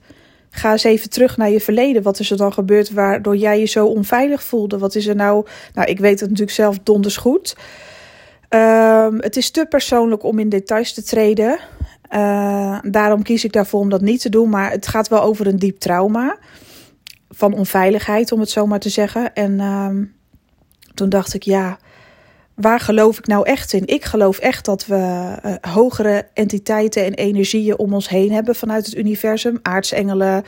Ga 0.49 0.71
eens 0.71 0.83
even 0.83 1.09
terug 1.09 1.37
naar 1.37 1.49
je 1.49 1.61
verleden. 1.61 2.03
Wat 2.03 2.19
is 2.19 2.31
er 2.31 2.37
dan 2.37 2.53
gebeurd 2.53 2.91
waardoor 2.91 3.35
jij 3.35 3.59
je 3.59 3.65
zo 3.65 3.85
onveilig 3.85 4.43
voelde? 4.43 4.77
Wat 4.77 4.95
is 4.95 5.07
er 5.07 5.15
nou? 5.15 5.45
Nou, 5.73 5.87
ik 5.87 5.99
weet 5.99 6.19
het 6.19 6.29
natuurlijk 6.29 6.57
zelf 6.57 6.79
donders 6.83 7.17
goed. 7.17 7.55
Um, 8.49 9.21
het 9.21 9.37
is 9.37 9.51
te 9.51 9.65
persoonlijk 9.69 10.23
om 10.23 10.39
in 10.39 10.49
details 10.49 10.93
te 10.93 11.03
treden. 11.03 11.59
Uh, 12.13 12.79
daarom 12.81 13.23
kies 13.23 13.43
ik 13.43 13.53
daarvoor 13.53 13.79
om 13.79 13.89
dat 13.89 14.01
niet 14.01 14.21
te 14.21 14.29
doen. 14.29 14.49
Maar 14.49 14.71
het 14.71 14.87
gaat 14.87 15.07
wel 15.07 15.21
over 15.21 15.47
een 15.47 15.59
diep 15.59 15.79
trauma 15.79 16.37
van 17.29 17.53
onveiligheid, 17.53 18.31
om 18.31 18.39
het 18.39 18.49
zo 18.49 18.65
maar 18.65 18.79
te 18.79 18.89
zeggen. 18.89 19.33
En 19.33 19.51
uh, 19.51 19.89
toen 20.93 21.09
dacht 21.09 21.33
ik, 21.33 21.43
ja, 21.43 21.77
waar 22.53 22.79
geloof 22.79 23.17
ik 23.17 23.27
nou 23.27 23.45
echt 23.45 23.73
in? 23.73 23.85
Ik 23.85 24.05
geloof 24.05 24.37
echt 24.37 24.65
dat 24.65 24.85
we 24.85 24.95
uh, 24.95 25.53
hogere 25.73 26.27
entiteiten 26.33 27.05
en 27.05 27.13
energieën 27.13 27.77
om 27.77 27.93
ons 27.93 28.09
heen 28.09 28.31
hebben 28.31 28.55
vanuit 28.55 28.85
het 28.85 28.95
universum. 28.95 29.59
Aartsengelen, 29.61 30.43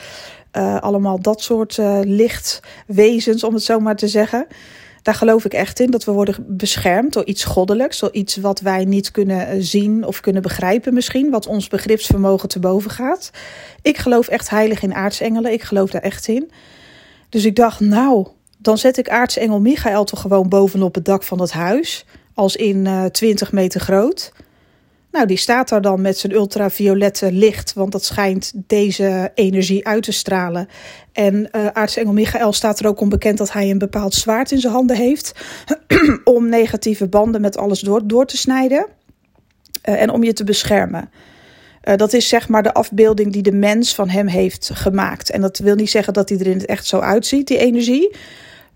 uh, 0.57 0.79
allemaal 0.79 1.21
dat 1.21 1.41
soort 1.41 1.77
uh, 1.77 1.99
lichtwezens, 2.03 3.43
om 3.43 3.53
het 3.53 3.63
zo 3.63 3.79
maar 3.79 3.95
te 3.95 4.07
zeggen. 4.07 4.47
Daar 5.01 5.13
geloof 5.13 5.45
ik 5.45 5.53
echt 5.53 5.79
in, 5.79 5.91
dat 5.91 6.03
we 6.03 6.11
worden 6.11 6.35
beschermd 6.47 7.13
door 7.13 7.25
iets 7.25 7.43
goddelijks, 7.43 7.99
door 7.99 8.11
iets 8.11 8.35
wat 8.35 8.59
wij 8.59 8.85
niet 8.85 9.11
kunnen 9.11 9.63
zien 9.63 10.05
of 10.05 10.19
kunnen 10.19 10.41
begrijpen 10.41 10.93
misschien, 10.93 11.29
wat 11.29 11.47
ons 11.47 11.67
begripsvermogen 11.67 12.49
te 12.49 12.59
boven 12.59 12.91
gaat. 12.91 13.31
Ik 13.81 13.97
geloof 13.97 14.27
echt 14.27 14.49
heilig 14.49 14.81
in 14.81 14.93
aartsengelen, 14.93 15.51
ik 15.51 15.63
geloof 15.63 15.89
daar 15.89 16.01
echt 16.01 16.27
in. 16.27 16.51
Dus 17.29 17.45
ik 17.45 17.55
dacht, 17.55 17.79
nou, 17.79 18.27
dan 18.57 18.77
zet 18.77 18.97
ik 18.97 19.09
aartsengel 19.09 19.59
Michael 19.59 20.03
toch 20.03 20.21
gewoon 20.21 20.49
bovenop 20.49 20.95
het 20.95 21.06
dak 21.06 21.23
van 21.23 21.41
het 21.41 21.51
huis, 21.51 22.06
als 22.33 22.56
in 22.56 22.85
uh, 22.85 23.06
20 23.06 23.51
meter 23.51 23.81
groot. 23.81 24.31
Nou, 25.11 25.25
die 25.25 25.37
staat 25.37 25.69
daar 25.69 25.81
dan 25.81 26.01
met 26.01 26.18
zijn 26.18 26.33
ultraviolette 26.33 27.31
licht, 27.31 27.73
want 27.73 27.92
dat 27.92 28.04
schijnt 28.04 28.51
deze 28.56 29.31
energie 29.35 29.87
uit 29.87 30.04
te 30.04 30.11
stralen. 30.11 30.68
En 31.11 31.49
uh, 31.51 31.68
aartsengel 31.68 32.13
Michael 32.13 32.54
staat 32.54 32.80
er 32.80 32.87
ook 32.87 32.99
om 32.99 33.09
bekend 33.09 33.37
dat 33.37 33.51
hij 33.51 33.69
een 33.69 33.78
bepaald 33.78 34.13
zwaard 34.13 34.51
in 34.51 34.59
zijn 34.59 34.73
handen 34.73 34.95
heeft, 34.95 35.31
om 36.23 36.49
negatieve 36.49 37.07
banden 37.07 37.42
met 37.42 37.57
alles 37.57 37.80
door, 37.80 38.07
door 38.07 38.25
te 38.25 38.37
snijden 38.37 38.87
uh, 39.89 40.01
en 40.01 40.09
om 40.09 40.23
je 40.23 40.33
te 40.33 40.44
beschermen. 40.44 41.09
Uh, 41.83 41.95
dat 41.95 42.13
is 42.13 42.28
zeg 42.28 42.49
maar 42.49 42.63
de 42.63 42.73
afbeelding 42.73 43.33
die 43.33 43.42
de 43.42 43.51
mens 43.51 43.95
van 43.95 44.09
hem 44.09 44.28
heeft 44.28 44.71
gemaakt. 44.73 45.30
En 45.30 45.42
dat 45.42 45.57
wil 45.57 45.75
niet 45.75 45.89
zeggen 45.89 46.13
dat 46.13 46.30
hij 46.30 46.37
er 46.37 46.47
in 46.47 46.57
het 46.57 46.66
echt 46.66 46.85
zo 46.85 46.99
uitziet, 46.99 47.47
die 47.47 47.57
energie. 47.57 48.16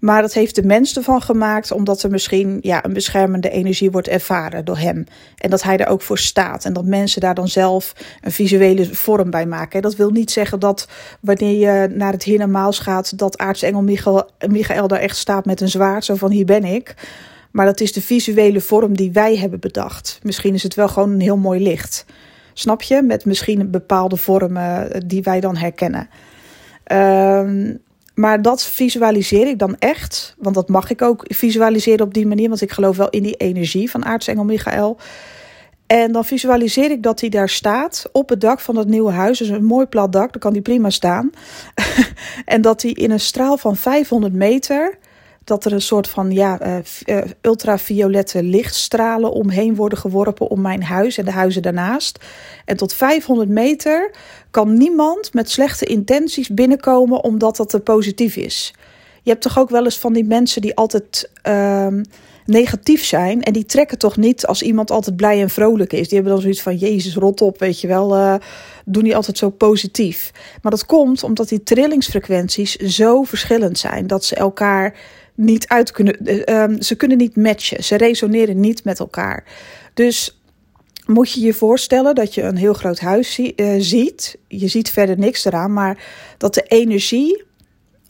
Maar 0.03 0.21
dat 0.21 0.33
heeft 0.33 0.55
de 0.55 0.63
mens 0.63 0.97
ervan 0.97 1.21
gemaakt 1.21 1.71
omdat 1.71 2.03
er 2.03 2.09
misschien 2.09 2.57
ja, 2.61 2.85
een 2.85 2.93
beschermende 2.93 3.49
energie 3.49 3.91
wordt 3.91 4.07
ervaren 4.07 4.65
door 4.65 4.77
hem. 4.77 5.03
En 5.37 5.49
dat 5.49 5.63
hij 5.63 5.77
er 5.77 5.87
ook 5.87 6.01
voor 6.01 6.17
staat. 6.17 6.65
En 6.65 6.73
dat 6.73 6.85
mensen 6.85 7.21
daar 7.21 7.35
dan 7.35 7.47
zelf 7.47 7.93
een 8.21 8.31
visuele 8.31 8.85
vorm 8.85 9.29
bij 9.29 9.45
maken. 9.45 9.81
Dat 9.81 9.95
wil 9.95 10.09
niet 10.09 10.31
zeggen 10.31 10.59
dat 10.59 10.87
wanneer 11.19 11.59
je 11.59 11.87
naar 11.87 12.11
het 12.11 12.23
hiernamaals 12.23 12.79
gaat, 12.79 13.17
dat 13.17 13.37
aartsengel 13.37 13.81
Michael, 13.81 14.29
Michael 14.47 14.87
daar 14.87 14.99
echt 14.99 15.17
staat 15.17 15.45
met 15.45 15.61
een 15.61 15.69
zwaard. 15.69 16.05
Zo 16.05 16.15
van 16.15 16.31
hier 16.31 16.45
ben 16.45 16.63
ik. 16.63 16.93
Maar 17.51 17.65
dat 17.65 17.79
is 17.79 17.93
de 17.93 18.01
visuele 18.01 18.61
vorm 18.61 18.95
die 18.95 19.11
wij 19.11 19.37
hebben 19.37 19.59
bedacht. 19.59 20.19
Misschien 20.23 20.53
is 20.53 20.63
het 20.63 20.75
wel 20.75 20.87
gewoon 20.87 21.11
een 21.11 21.21
heel 21.21 21.37
mooi 21.37 21.63
licht. 21.63 22.05
Snap 22.53 22.81
je? 22.81 23.01
Met 23.01 23.25
misschien 23.25 23.71
bepaalde 23.71 24.17
vormen 24.17 25.03
die 25.07 25.21
wij 25.21 25.39
dan 25.39 25.55
herkennen. 25.55 26.09
Um, 26.91 27.81
maar 28.13 28.41
dat 28.41 28.65
visualiseer 28.65 29.47
ik 29.47 29.59
dan 29.59 29.75
echt. 29.79 30.35
Want 30.37 30.55
dat 30.55 30.69
mag 30.69 30.89
ik 30.89 31.01
ook 31.01 31.25
visualiseren 31.27 32.05
op 32.05 32.13
die 32.13 32.27
manier. 32.27 32.49
Want 32.49 32.61
ik 32.61 32.71
geloof 32.71 32.97
wel 32.97 33.09
in 33.09 33.23
die 33.23 33.35
energie 33.35 33.91
van 33.91 34.05
aartsengel 34.05 34.43
Michael. 34.43 34.97
En 35.87 36.11
dan 36.11 36.25
visualiseer 36.25 36.91
ik 36.91 37.03
dat 37.03 37.19
hij 37.19 37.29
daar 37.29 37.49
staat 37.49 38.09
op 38.11 38.29
het 38.29 38.41
dak 38.41 38.59
van 38.59 38.75
dat 38.75 38.87
nieuwe 38.87 39.11
huis. 39.11 39.37
Dus 39.37 39.49
een 39.49 39.65
mooi 39.65 39.85
plat 39.85 40.11
dak, 40.11 40.31
daar 40.31 40.41
kan 40.41 40.51
hij 40.51 40.61
prima 40.61 40.89
staan. 40.89 41.29
en 42.45 42.61
dat 42.61 42.81
hij 42.81 42.91
in 42.91 43.11
een 43.11 43.19
straal 43.19 43.57
van 43.57 43.75
500 43.75 44.33
meter 44.33 44.97
dat 45.43 45.65
er 45.65 45.73
een 45.73 45.81
soort 45.81 46.07
van 46.07 46.31
ja, 46.31 46.59
uh, 47.05 47.21
ultraviolette 47.41 48.43
lichtstralen 48.43 49.31
omheen 49.31 49.75
worden 49.75 49.97
geworpen 49.97 50.49
om 50.49 50.61
mijn 50.61 50.83
huis 50.83 51.17
en 51.17 51.25
de 51.25 51.31
huizen 51.31 51.61
daarnaast. 51.61 52.19
En 52.65 52.77
tot 52.77 52.93
500 52.93 53.49
meter 53.49 54.11
kan 54.51 54.77
niemand 54.77 55.33
met 55.33 55.51
slechte 55.51 55.85
intenties 55.85 56.49
binnenkomen 56.49 57.23
omdat 57.23 57.55
dat 57.55 57.69
te 57.69 57.79
positief 57.79 58.35
is. 58.35 58.73
Je 59.21 59.29
hebt 59.29 59.41
toch 59.41 59.59
ook 59.59 59.69
wel 59.69 59.83
eens 59.83 59.99
van 59.99 60.13
die 60.13 60.25
mensen 60.25 60.61
die 60.61 60.75
altijd 60.75 61.29
uh, 61.47 61.87
negatief 62.45 63.05
zijn. 63.05 63.43
En 63.43 63.53
die 63.53 63.65
trekken 63.65 63.97
toch 63.97 64.17
niet 64.17 64.45
als 64.45 64.61
iemand 64.61 64.91
altijd 64.91 65.15
blij 65.15 65.41
en 65.41 65.49
vrolijk 65.49 65.93
is. 65.93 66.07
Die 66.07 66.15
hebben 66.15 66.33
dan 66.33 66.41
zoiets 66.41 66.61
van: 66.61 66.75
Jezus, 66.75 67.15
rot 67.15 67.41
op, 67.41 67.59
weet 67.59 67.81
je 67.81 67.87
wel. 67.87 68.15
Uh, 68.15 68.35
doen 68.85 69.03
die 69.03 69.15
altijd 69.15 69.37
zo 69.37 69.49
positief. 69.49 70.31
Maar 70.61 70.71
dat 70.71 70.85
komt 70.85 71.23
omdat 71.23 71.49
die 71.49 71.63
trillingsfrequenties 71.63 72.75
zo 72.75 73.23
verschillend 73.23 73.77
zijn 73.77 74.07
dat 74.07 74.25
ze 74.25 74.35
elkaar 74.35 74.95
niet 75.35 75.67
uit 75.67 75.91
kunnen. 75.91 76.17
Uh, 76.49 76.79
ze 76.79 76.95
kunnen 76.95 77.17
niet 77.17 77.35
matchen. 77.35 77.83
Ze 77.83 77.95
resoneren 77.95 78.59
niet 78.59 78.83
met 78.83 78.99
elkaar. 78.99 79.43
Dus 79.93 80.41
moet 81.05 81.31
je 81.31 81.41
je 81.41 81.53
voorstellen 81.53 82.15
dat 82.15 82.33
je 82.33 82.41
een 82.41 82.57
heel 82.57 82.73
groot 82.73 82.99
huis 82.99 83.39
uh, 83.39 83.75
ziet. 83.77 84.37
Je 84.47 84.67
ziet 84.67 84.89
verder 84.89 85.17
niks 85.17 85.45
eraan, 85.45 85.73
maar 85.73 86.03
dat 86.37 86.53
de 86.53 86.63
energie 86.63 87.43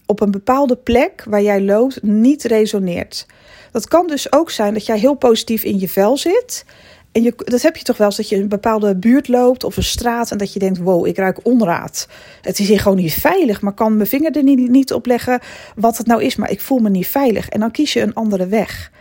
op 0.05 0.21
een 0.21 0.31
bepaalde 0.31 0.75
plek 0.75 1.23
waar 1.29 1.41
jij 1.41 1.61
loopt 1.61 2.03
niet 2.03 2.43
resoneert. 2.43 3.25
Dat 3.71 3.87
kan 3.87 4.07
dus 4.07 4.31
ook 4.31 4.51
zijn 4.51 4.73
dat 4.73 4.85
jij 4.85 4.99
heel 4.99 5.13
positief 5.13 5.63
in 5.63 5.79
je 5.79 5.89
vel 5.89 6.17
zit. 6.17 6.65
En 7.13 7.23
je, 7.23 7.33
dat 7.37 7.61
heb 7.61 7.77
je 7.77 7.83
toch 7.83 7.97
wel 7.97 8.07
eens 8.07 8.15
dat 8.15 8.29
je 8.29 8.35
een 8.35 8.47
bepaalde 8.47 8.95
buurt 8.95 9.27
loopt 9.27 9.63
of 9.63 9.77
een 9.77 9.83
straat 9.83 10.31
en 10.31 10.37
dat 10.37 10.53
je 10.53 10.59
denkt: 10.59 10.79
wow, 10.79 11.07
ik 11.07 11.17
ruik 11.17 11.39
onraad. 11.43 12.07
Het 12.41 12.59
is 12.59 12.67
hier 12.67 12.79
gewoon 12.79 12.97
niet 12.97 13.13
veilig, 13.13 13.61
maar 13.61 13.73
kan 13.73 13.95
mijn 13.95 14.07
vinger 14.09 14.37
er 14.37 14.43
niet, 14.43 14.69
niet 14.69 14.93
op 14.93 15.05
leggen 15.05 15.39
wat 15.75 15.97
het 15.97 16.07
nou 16.07 16.23
is, 16.23 16.35
maar 16.35 16.51
ik 16.51 16.61
voel 16.61 16.79
me 16.79 16.89
niet 16.89 17.07
veilig. 17.07 17.49
En 17.49 17.59
dan 17.59 17.71
kies 17.71 17.93
je 17.93 18.01
een 18.01 18.13
andere 18.13 18.47
weg 18.47 18.91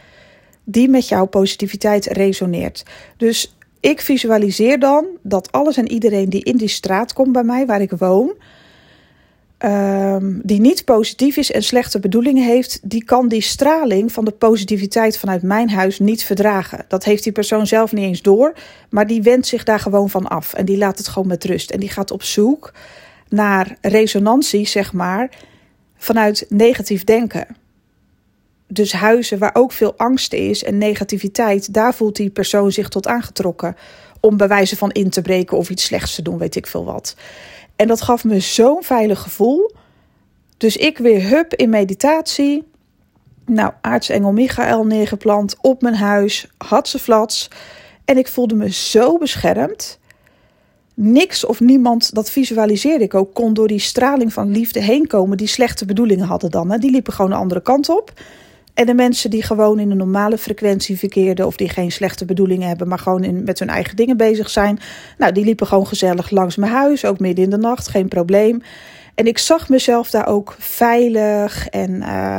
die 0.64 0.88
met 0.88 1.08
jouw 1.08 1.26
positiviteit 1.26 2.06
resoneert. 2.06 2.82
Dus 3.16 3.56
ik 3.80 4.00
visualiseer 4.00 4.78
dan 4.78 5.06
dat 5.22 5.52
alles 5.52 5.76
en 5.76 5.90
iedereen 5.90 6.28
die 6.28 6.44
in 6.44 6.56
die 6.56 6.68
straat 6.68 7.12
komt 7.12 7.32
bij 7.32 7.44
mij, 7.44 7.66
waar 7.66 7.80
ik 7.80 7.90
woon, 7.90 8.34
um, 9.64 10.40
die 10.44 10.60
niet 10.60 10.84
positief 10.84 11.36
is 11.36 11.50
en 11.50 11.62
slechte 11.62 12.00
bedoelingen 12.00 12.44
heeft, 12.44 12.80
die 12.82 13.04
kan 13.04 13.28
die 13.28 13.40
straling 13.40 14.12
van 14.12 14.24
de 14.24 14.30
positiviteit 14.30 15.18
vanuit 15.18 15.42
mijn 15.42 15.70
huis 15.70 15.98
niet 15.98 16.24
verdragen. 16.24 16.84
Dat 16.88 17.04
heeft 17.04 17.22
die 17.22 17.32
persoon 17.32 17.66
zelf 17.66 17.92
niet 17.92 18.04
eens 18.04 18.22
door, 18.22 18.52
maar 18.90 19.06
die 19.06 19.22
wendt 19.22 19.46
zich 19.46 19.64
daar 19.64 19.80
gewoon 19.80 20.10
van 20.10 20.28
af 20.28 20.54
en 20.54 20.64
die 20.64 20.78
laat 20.78 20.98
het 20.98 21.08
gewoon 21.08 21.28
met 21.28 21.44
rust. 21.44 21.70
En 21.70 21.80
die 21.80 21.88
gaat 21.88 22.10
op 22.10 22.22
zoek 22.22 22.72
naar 23.28 23.76
resonantie, 23.80 24.66
zeg 24.66 24.92
maar, 24.92 25.30
vanuit 25.96 26.46
negatief 26.48 27.04
denken. 27.04 27.46
Dus 28.66 28.92
huizen 28.92 29.38
waar 29.38 29.54
ook 29.54 29.72
veel 29.72 29.94
angst 29.96 30.32
is 30.32 30.64
en 30.64 30.78
negativiteit, 30.78 31.74
daar 31.74 31.94
voelt 31.94 32.16
die 32.16 32.30
persoon 32.30 32.72
zich 32.72 32.88
tot 32.88 33.06
aangetrokken 33.06 33.76
om 34.20 34.36
bij 34.36 34.48
wijze 34.48 34.76
van 34.76 34.90
in 34.90 35.10
te 35.10 35.22
breken 35.22 35.56
of 35.56 35.70
iets 35.70 35.84
slechts 35.84 36.14
te 36.14 36.22
doen, 36.22 36.38
weet 36.38 36.56
ik 36.56 36.66
veel 36.66 36.84
wat. 36.84 37.16
En 37.76 37.88
dat 37.88 38.02
gaf 38.02 38.24
me 38.24 38.40
zo'n 38.40 38.82
veilig 38.82 39.20
gevoel. 39.20 39.72
Dus 40.56 40.76
ik 40.76 40.98
weer 40.98 41.28
hup 41.28 41.54
in 41.54 41.70
meditatie. 41.70 42.64
Nou, 43.46 43.72
aartsengel 43.80 44.32
Michael 44.32 44.86
neergeplant 44.86 45.56
op 45.60 45.82
mijn 45.82 45.94
huis. 45.94 46.46
Had 46.58 46.88
ze 46.88 46.98
flats. 46.98 47.48
En 48.04 48.18
ik 48.18 48.28
voelde 48.28 48.54
me 48.54 48.70
zo 48.70 49.18
beschermd. 49.18 49.98
Niks 50.94 51.44
of 51.46 51.60
niemand, 51.60 52.14
dat 52.14 52.30
visualiseerde 52.30 53.04
ik 53.04 53.14
ook, 53.14 53.34
kon 53.34 53.54
door 53.54 53.68
die 53.68 53.78
straling 53.78 54.32
van 54.32 54.50
liefde 54.50 54.80
heen 54.80 55.06
komen 55.06 55.36
die 55.36 55.46
slechte 55.46 55.84
bedoelingen 55.84 56.26
hadden 56.26 56.50
dan. 56.50 56.70
Hè. 56.70 56.78
Die 56.78 56.90
liepen 56.90 57.12
gewoon 57.12 57.30
de 57.30 57.36
andere 57.36 57.62
kant 57.62 57.88
op. 57.88 58.12
En 58.74 58.86
de 58.86 58.94
mensen 58.94 59.30
die 59.30 59.42
gewoon 59.42 59.78
in 59.78 59.90
een 59.90 59.96
normale 59.96 60.38
frequentie 60.38 60.98
verkeerden, 60.98 61.46
of 61.46 61.56
die 61.56 61.68
geen 61.68 61.92
slechte 61.92 62.24
bedoelingen 62.24 62.68
hebben, 62.68 62.88
maar 62.88 62.98
gewoon 62.98 63.44
met 63.44 63.58
hun 63.58 63.68
eigen 63.68 63.96
dingen 63.96 64.16
bezig 64.16 64.50
zijn, 64.50 64.78
nou, 65.18 65.32
die 65.32 65.44
liepen 65.44 65.66
gewoon 65.66 65.86
gezellig 65.86 66.30
langs 66.30 66.56
mijn 66.56 66.72
huis, 66.72 67.04
ook 67.04 67.18
midden 67.18 67.44
in 67.44 67.50
de 67.50 67.56
nacht, 67.56 67.88
geen 67.88 68.08
probleem. 68.08 68.62
En 69.14 69.26
ik 69.26 69.38
zag 69.38 69.68
mezelf 69.68 70.10
daar 70.10 70.26
ook 70.26 70.54
veilig 70.58 71.68
en 71.68 71.90
uh, 71.90 72.38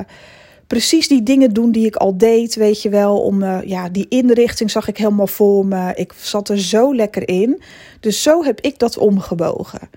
precies 0.67 1.07
die 1.07 1.23
dingen 1.23 1.53
doen 1.53 1.71
die 1.71 1.85
ik 1.85 1.95
al 1.95 2.17
deed, 2.17 2.55
weet 2.55 2.81
je 2.81 2.89
wel. 2.89 3.21
Om, 3.21 3.43
uh, 3.43 3.57
ja, 3.65 3.89
die 3.89 4.05
inrichting 4.09 4.71
zag 4.71 4.87
ik 4.87 4.97
helemaal 4.97 5.27
voor 5.27 5.65
me. 5.65 5.91
Ik 5.95 6.13
zat 6.17 6.49
er 6.49 6.59
zo 6.59 6.95
lekker 6.95 7.27
in. 7.27 7.61
Dus 7.99 8.23
zo 8.23 8.43
heb 8.43 8.61
ik 8.61 8.79
dat 8.79 8.97
omgebogen. 8.97 9.89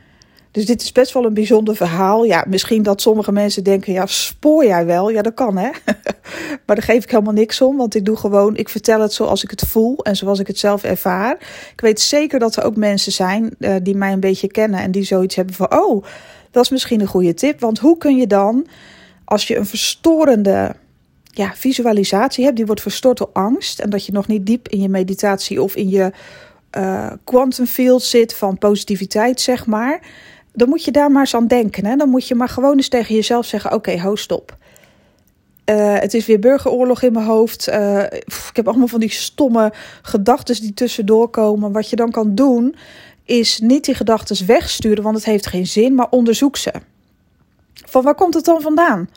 Dus 0.57 0.67
dit 0.67 0.83
is 0.83 0.93
best 0.93 1.13
wel 1.13 1.25
een 1.25 1.35
bijzonder 1.35 1.77
verhaal. 1.77 2.25
Ja, 2.25 2.45
misschien 2.49 2.83
dat 2.83 3.01
sommige 3.01 3.33
mensen 3.33 3.65
denken, 3.65 3.93
ja, 3.93 4.07
spoor 4.07 4.65
jij 4.65 4.87
wel? 4.87 5.11
Ja, 5.11 5.23
dat 5.23 5.35
kan 5.35 5.57
hè. 5.57 5.71
maar 6.67 6.77
daar 6.77 6.83
geef 6.83 7.03
ik 7.03 7.11
helemaal 7.11 7.33
niks 7.33 7.61
om, 7.61 7.77
want 7.77 7.95
ik 7.95 8.05
doe 8.05 8.17
gewoon, 8.17 8.57
ik 8.57 8.69
vertel 8.69 9.01
het 9.01 9.13
zoals 9.13 9.43
ik 9.43 9.51
het 9.51 9.65
voel 9.67 9.97
en 10.05 10.17
zoals 10.17 10.39
ik 10.39 10.47
het 10.47 10.59
zelf 10.59 10.83
ervaar. 10.83 11.37
Ik 11.73 11.81
weet 11.81 12.01
zeker 12.01 12.39
dat 12.39 12.57
er 12.57 12.65
ook 12.65 12.77
mensen 12.77 13.13
zijn 13.13 13.55
uh, 13.59 13.75
die 13.83 13.95
mij 13.95 14.13
een 14.13 14.21
beetje 14.21 14.47
kennen 14.47 14.81
en 14.81 14.91
die 14.91 15.03
zoiets 15.03 15.35
hebben 15.35 15.55
van, 15.55 15.73
oh, 15.73 16.05
dat 16.51 16.65
is 16.65 16.71
misschien 16.71 17.01
een 17.01 17.07
goede 17.07 17.35
tip. 17.35 17.61
Want 17.61 17.79
hoe 17.79 17.99
kun 17.99 18.17
je 18.17 18.27
dan, 18.27 18.67
als 19.25 19.49
je 19.49 19.57
een 19.57 19.67
verstorende 19.67 20.75
ja, 21.25 21.53
visualisatie 21.55 22.45
hebt, 22.45 22.57
die 22.57 22.67
wordt 22.67 22.83
verstoord 22.83 23.19
door 23.19 23.31
angst 23.33 23.79
en 23.79 23.91
dat 23.91 24.07
je 24.07 24.13
nog 24.13 24.27
niet 24.27 24.47
diep 24.47 24.69
in 24.69 24.81
je 24.81 24.89
meditatie 24.89 25.63
of 25.63 25.77
in 25.77 25.89
je 25.89 26.13
uh, 26.77 27.13
quantum 27.25 27.67
field 27.67 28.03
zit 28.03 28.35
van 28.35 28.59
positiviteit, 28.59 29.41
zeg 29.41 29.67
maar 29.67 30.01
dan 30.57 30.69
moet 30.69 30.85
je 30.85 30.91
daar 30.91 31.11
maar 31.11 31.21
eens 31.21 31.35
aan 31.35 31.47
denken. 31.47 31.87
Hè? 31.87 31.97
Dan 31.97 32.09
moet 32.09 32.29
je 32.29 32.35
maar 32.35 32.49
gewoon 32.49 32.77
eens 32.77 32.89
tegen 32.89 33.15
jezelf 33.15 33.47
zeggen: 33.47 33.73
Oké, 33.73 33.91
okay, 33.91 34.01
ho, 34.01 34.17
stop. 34.17 34.57
Uh, 35.71 35.99
het 35.99 36.15
is 36.15 36.27
weer 36.27 36.39
burgeroorlog 36.39 37.03
in 37.03 37.13
mijn 37.13 37.27
hoofd. 37.27 37.69
Uh, 37.69 38.03
ik 38.23 38.51
heb 38.53 38.69
allemaal 38.69 38.87
van 38.87 39.01
die 39.01 39.11
stomme 39.11 39.73
gedachten 40.03 40.61
die 40.61 40.75
tussendoor 40.75 41.29
komen. 41.29 41.73
Wat 41.73 41.91
je 41.91 41.97
dan 41.97 42.11
kan 42.11 42.35
doen, 42.35 42.75
is 43.25 43.59
niet 43.59 43.85
die 43.85 43.95
gedachten 43.95 44.47
wegsturen, 44.47 45.03
want 45.03 45.17
het 45.17 45.25
heeft 45.25 45.47
geen 45.47 45.67
zin, 45.67 45.95
maar 45.95 46.09
onderzoek 46.11 46.57
ze. 46.57 46.73
Van 47.75 48.03
waar 48.03 48.15
komt 48.15 48.35
het 48.35 48.45
dan 48.45 48.61
vandaan? 48.61 49.09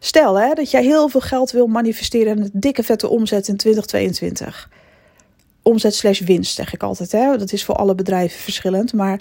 Stel 0.00 0.40
hè, 0.40 0.54
dat 0.54 0.70
jij 0.70 0.82
heel 0.82 1.08
veel 1.08 1.20
geld 1.20 1.50
wil 1.50 1.66
manifesteren 1.66 2.36
en 2.36 2.42
een 2.42 2.50
dikke 2.52 2.82
vette 2.82 3.08
omzet 3.08 3.48
in 3.48 3.56
2022. 3.56 4.70
Omzet 5.62 5.94
slash 5.94 6.20
winst, 6.20 6.54
zeg 6.54 6.74
ik 6.74 6.82
altijd. 6.82 7.12
Hè? 7.12 7.36
Dat 7.36 7.52
is 7.52 7.64
voor 7.64 7.74
alle 7.74 7.94
bedrijven 7.94 8.40
verschillend. 8.40 8.92
Maar 8.92 9.20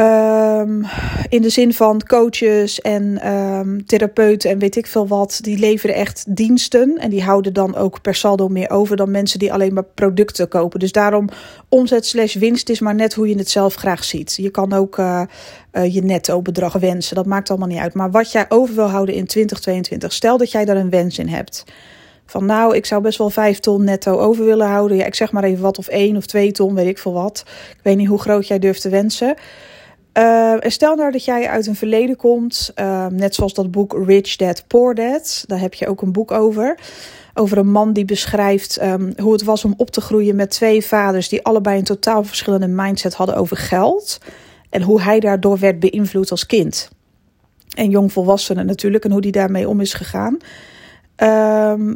Um, 0.00 0.84
in 1.28 1.42
de 1.42 1.48
zin 1.48 1.74
van 1.74 2.02
coaches 2.06 2.80
en 2.80 3.34
um, 3.34 3.86
therapeuten 3.86 4.50
en 4.50 4.58
weet 4.58 4.76
ik 4.76 4.86
veel 4.86 5.06
wat. 5.06 5.38
Die 5.42 5.58
leveren 5.58 5.94
echt 5.94 6.36
diensten. 6.36 6.98
En 6.98 7.10
die 7.10 7.22
houden 7.22 7.52
dan 7.52 7.76
ook 7.76 8.00
per 8.00 8.14
saldo 8.14 8.48
meer 8.48 8.70
over 8.70 8.96
dan 8.96 9.10
mensen 9.10 9.38
die 9.38 9.52
alleen 9.52 9.74
maar 9.74 9.84
producten 9.84 10.48
kopen. 10.48 10.80
Dus 10.80 10.92
daarom 10.92 11.28
omzet 11.68 12.06
slash 12.06 12.34
winst 12.34 12.68
is 12.68 12.80
maar 12.80 12.94
net 12.94 13.14
hoe 13.14 13.28
je 13.28 13.38
het 13.38 13.50
zelf 13.50 13.74
graag 13.74 14.04
ziet. 14.04 14.34
Je 14.36 14.50
kan 14.50 14.72
ook 14.72 14.98
uh, 14.98 15.22
uh, 15.72 15.94
je 15.94 16.02
netto 16.02 16.42
bedrag 16.42 16.72
wensen. 16.72 17.16
Dat 17.16 17.26
maakt 17.26 17.50
allemaal 17.50 17.68
niet 17.68 17.78
uit. 17.78 17.94
Maar 17.94 18.10
wat 18.10 18.32
jij 18.32 18.46
over 18.48 18.74
wil 18.74 18.88
houden 18.88 19.14
in 19.14 19.26
2022. 19.26 20.12
Stel 20.12 20.38
dat 20.38 20.50
jij 20.50 20.64
daar 20.64 20.76
een 20.76 20.90
wens 20.90 21.18
in 21.18 21.28
hebt. 21.28 21.64
Van 22.26 22.46
nou, 22.46 22.76
ik 22.76 22.86
zou 22.86 23.02
best 23.02 23.18
wel 23.18 23.30
vijf 23.30 23.58
ton 23.58 23.84
netto 23.84 24.18
over 24.18 24.44
willen 24.44 24.68
houden. 24.68 24.96
Ja, 24.96 25.04
ik 25.04 25.14
zeg 25.14 25.32
maar 25.32 25.44
even 25.44 25.62
wat. 25.62 25.78
Of 25.78 25.88
één 25.88 26.16
of 26.16 26.26
twee 26.26 26.52
ton, 26.52 26.74
weet 26.74 26.86
ik 26.86 26.98
veel 26.98 27.12
wat. 27.12 27.44
Ik 27.70 27.80
weet 27.82 27.96
niet 27.96 28.08
hoe 28.08 28.20
groot 28.20 28.46
jij 28.46 28.58
durft 28.58 28.80
te 28.80 28.88
wensen. 28.88 29.36
Uh, 30.18 30.54
stel 30.60 30.96
nou 30.96 31.10
dat 31.10 31.24
jij 31.24 31.48
uit 31.48 31.66
een 31.66 31.74
verleden 31.74 32.16
komt, 32.16 32.72
uh, 32.76 33.06
net 33.06 33.34
zoals 33.34 33.54
dat 33.54 33.70
boek 33.70 34.04
Rich 34.06 34.36
Dad 34.36 34.64
Poor 34.66 34.94
Dad. 34.94 35.44
Daar 35.46 35.60
heb 35.60 35.74
je 35.74 35.88
ook 35.88 36.02
een 36.02 36.12
boek 36.12 36.30
over. 36.30 36.78
Over 37.34 37.58
een 37.58 37.70
man 37.70 37.92
die 37.92 38.04
beschrijft 38.04 38.82
um, 38.82 39.12
hoe 39.16 39.32
het 39.32 39.42
was 39.42 39.64
om 39.64 39.74
op 39.76 39.90
te 39.90 40.00
groeien 40.00 40.36
met 40.36 40.50
twee 40.50 40.84
vaders 40.84 41.28
die 41.28 41.44
allebei 41.44 41.78
een 41.78 41.84
totaal 41.84 42.24
verschillende 42.24 42.66
mindset 42.66 43.14
hadden 43.14 43.36
over 43.36 43.56
geld. 43.56 44.18
En 44.70 44.82
hoe 44.82 45.02
hij 45.02 45.20
daardoor 45.20 45.58
werd 45.58 45.80
beïnvloed 45.80 46.30
als 46.30 46.46
kind. 46.46 46.90
En 47.74 47.90
jongvolwassenen 47.90 48.66
natuurlijk, 48.66 49.04
en 49.04 49.10
hoe 49.10 49.20
die 49.20 49.32
daarmee 49.32 49.68
om 49.68 49.80
is 49.80 49.94
gegaan. 49.94 50.36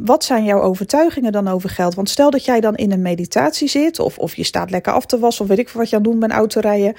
Wat 0.05 0.23
zijn 0.23 0.43
jouw 0.43 0.61
overtuigingen 0.61 1.31
dan 1.31 1.47
over 1.47 1.69
geld? 1.69 1.95
Want 1.95 2.09
stel 2.09 2.29
dat 2.29 2.45
jij 2.45 2.59
dan 2.59 2.75
in 2.75 2.91
een 2.91 3.01
meditatie 3.01 3.67
zit, 3.67 3.99
of, 3.99 4.17
of 4.17 4.35
je 4.35 4.43
staat 4.43 4.69
lekker 4.69 4.93
af 4.93 5.05
te 5.05 5.19
wassen, 5.19 5.43
of 5.43 5.49
weet 5.49 5.59
ik 5.59 5.69
wat 5.69 5.89
je 5.89 5.95
aan 5.95 6.01
het 6.01 6.11
doen 6.11 6.19
bent, 6.19 6.31
autorijden. 6.31 6.95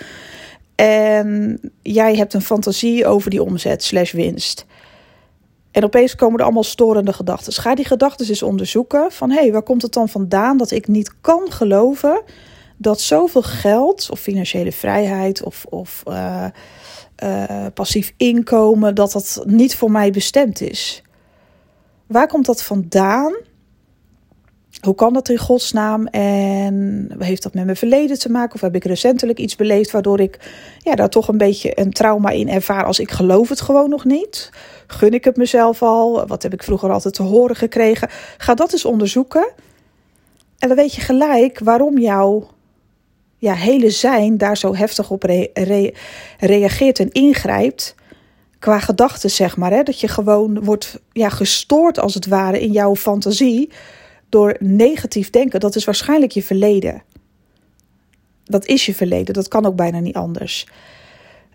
En 0.75 1.61
jij 1.83 2.17
hebt 2.17 2.35
een 2.35 2.43
fantasie 2.43 3.07
over 3.07 3.31
die 3.31 3.43
omzet 3.43 3.85
slash 3.85 4.13
winst. 4.13 4.67
En 5.71 5.85
opeens 5.85 6.15
komen 6.15 6.39
er 6.39 6.45
allemaal 6.45 6.63
storende 6.63 7.13
gedachten. 7.13 7.53
Ga 7.53 7.75
die 7.75 7.85
gedachten 7.85 8.29
eens 8.29 8.43
onderzoeken. 8.43 9.13
Van 9.13 9.31
hé, 9.31 9.41
hey, 9.41 9.53
waar 9.53 9.63
komt 9.63 9.83
het 9.83 9.93
dan 9.93 10.09
vandaan 10.09 10.57
dat 10.57 10.71
ik 10.71 10.89
niet 10.89 11.15
kan 11.21 11.51
geloven 11.53 12.23
dat 12.77 13.01
zoveel 13.01 13.43
geld 13.43 14.09
of 14.11 14.21
financiële 14.21 14.73
vrijheid 14.73 15.43
of, 15.43 15.65
of 15.69 16.03
uh, 16.09 16.47
uh, 17.25 17.67
passief 17.75 18.15
inkomen, 18.17 18.95
dat 18.95 19.13
dat 19.13 19.43
niet 19.47 19.77
voor 19.77 19.91
mij 19.91 20.11
bestemd 20.11 20.61
is? 20.61 21.03
Waar 22.07 22.29
komt 22.29 22.47
dat 22.47 22.63
vandaan 22.63 23.35
hoe 24.83 24.95
kan 24.95 25.13
dat 25.13 25.29
in 25.29 25.39
godsnaam? 25.39 26.07
En 26.07 27.09
heeft 27.19 27.43
dat 27.43 27.55
met 27.55 27.65
mijn 27.65 27.77
verleden 27.77 28.19
te 28.19 28.31
maken? 28.31 28.55
Of 28.55 28.61
heb 28.61 28.75
ik 28.75 28.85
recentelijk 28.85 29.39
iets 29.39 29.57
beleefd 29.57 29.91
waardoor 29.91 30.21
ik 30.21 30.39
ja, 30.79 30.95
daar 30.95 31.09
toch 31.09 31.29
een 31.29 31.39
beetje 31.39 31.81
een 31.81 31.93
trauma 31.93 32.31
in 32.31 32.49
ervaar 32.49 32.85
als 32.85 32.99
ik 32.99 33.11
geloof 33.11 33.49
het 33.49 33.61
gewoon 33.61 33.91
nog 33.91 34.05
niet? 34.05 34.51
Gun 34.87 35.13
ik 35.13 35.25
het 35.25 35.37
mezelf 35.37 35.83
al? 35.83 36.27
Wat 36.27 36.43
heb 36.43 36.53
ik 36.53 36.63
vroeger 36.63 36.91
altijd 36.91 37.15
te 37.15 37.23
horen 37.23 37.57
gekregen? 37.57 38.09
Ga 38.37 38.55
dat 38.55 38.73
eens 38.73 38.85
onderzoeken. 38.85 39.53
En 40.59 40.69
dan 40.69 40.77
weet 40.77 40.95
je 40.95 41.01
gelijk 41.01 41.59
waarom 41.59 41.99
jouw 41.99 42.49
ja, 43.39 43.55
hele 43.55 43.91
zijn 43.91 44.39
daar 44.39 44.57
zo 44.57 44.75
heftig 44.75 45.11
op 45.11 45.23
reageert 46.39 46.99
en 46.99 47.13
ingrijpt. 47.13 47.95
Qua 48.59 48.79
gedachten, 48.79 49.31
zeg 49.31 49.57
maar. 49.57 49.71
Hè? 49.71 49.83
Dat 49.83 50.01
je 50.01 50.09
gewoon 50.09 50.65
wordt 50.65 51.01
ja, 51.13 51.29
gestoord 51.29 51.99
als 51.99 52.15
het 52.15 52.27
ware 52.27 52.61
in 52.61 52.73
jouw 52.73 52.97
fantasie 52.97 53.71
door 54.33 54.57
negatief 54.59 55.31
denken. 55.31 55.61
Dat 55.61 55.77
is 55.77 55.85
waarschijnlijk 55.85 56.33
je 56.33 56.43
verleden. 56.43 57.03
Dat 58.45 58.67
is 58.67 58.87
je 58.87 58.95
verleden. 58.95 59.35
Dat 59.35 59.49
kan 59.49 59.67
ook 59.67 59.77
bijna 59.77 59.99
niet 59.99 60.15
anders. 60.15 60.67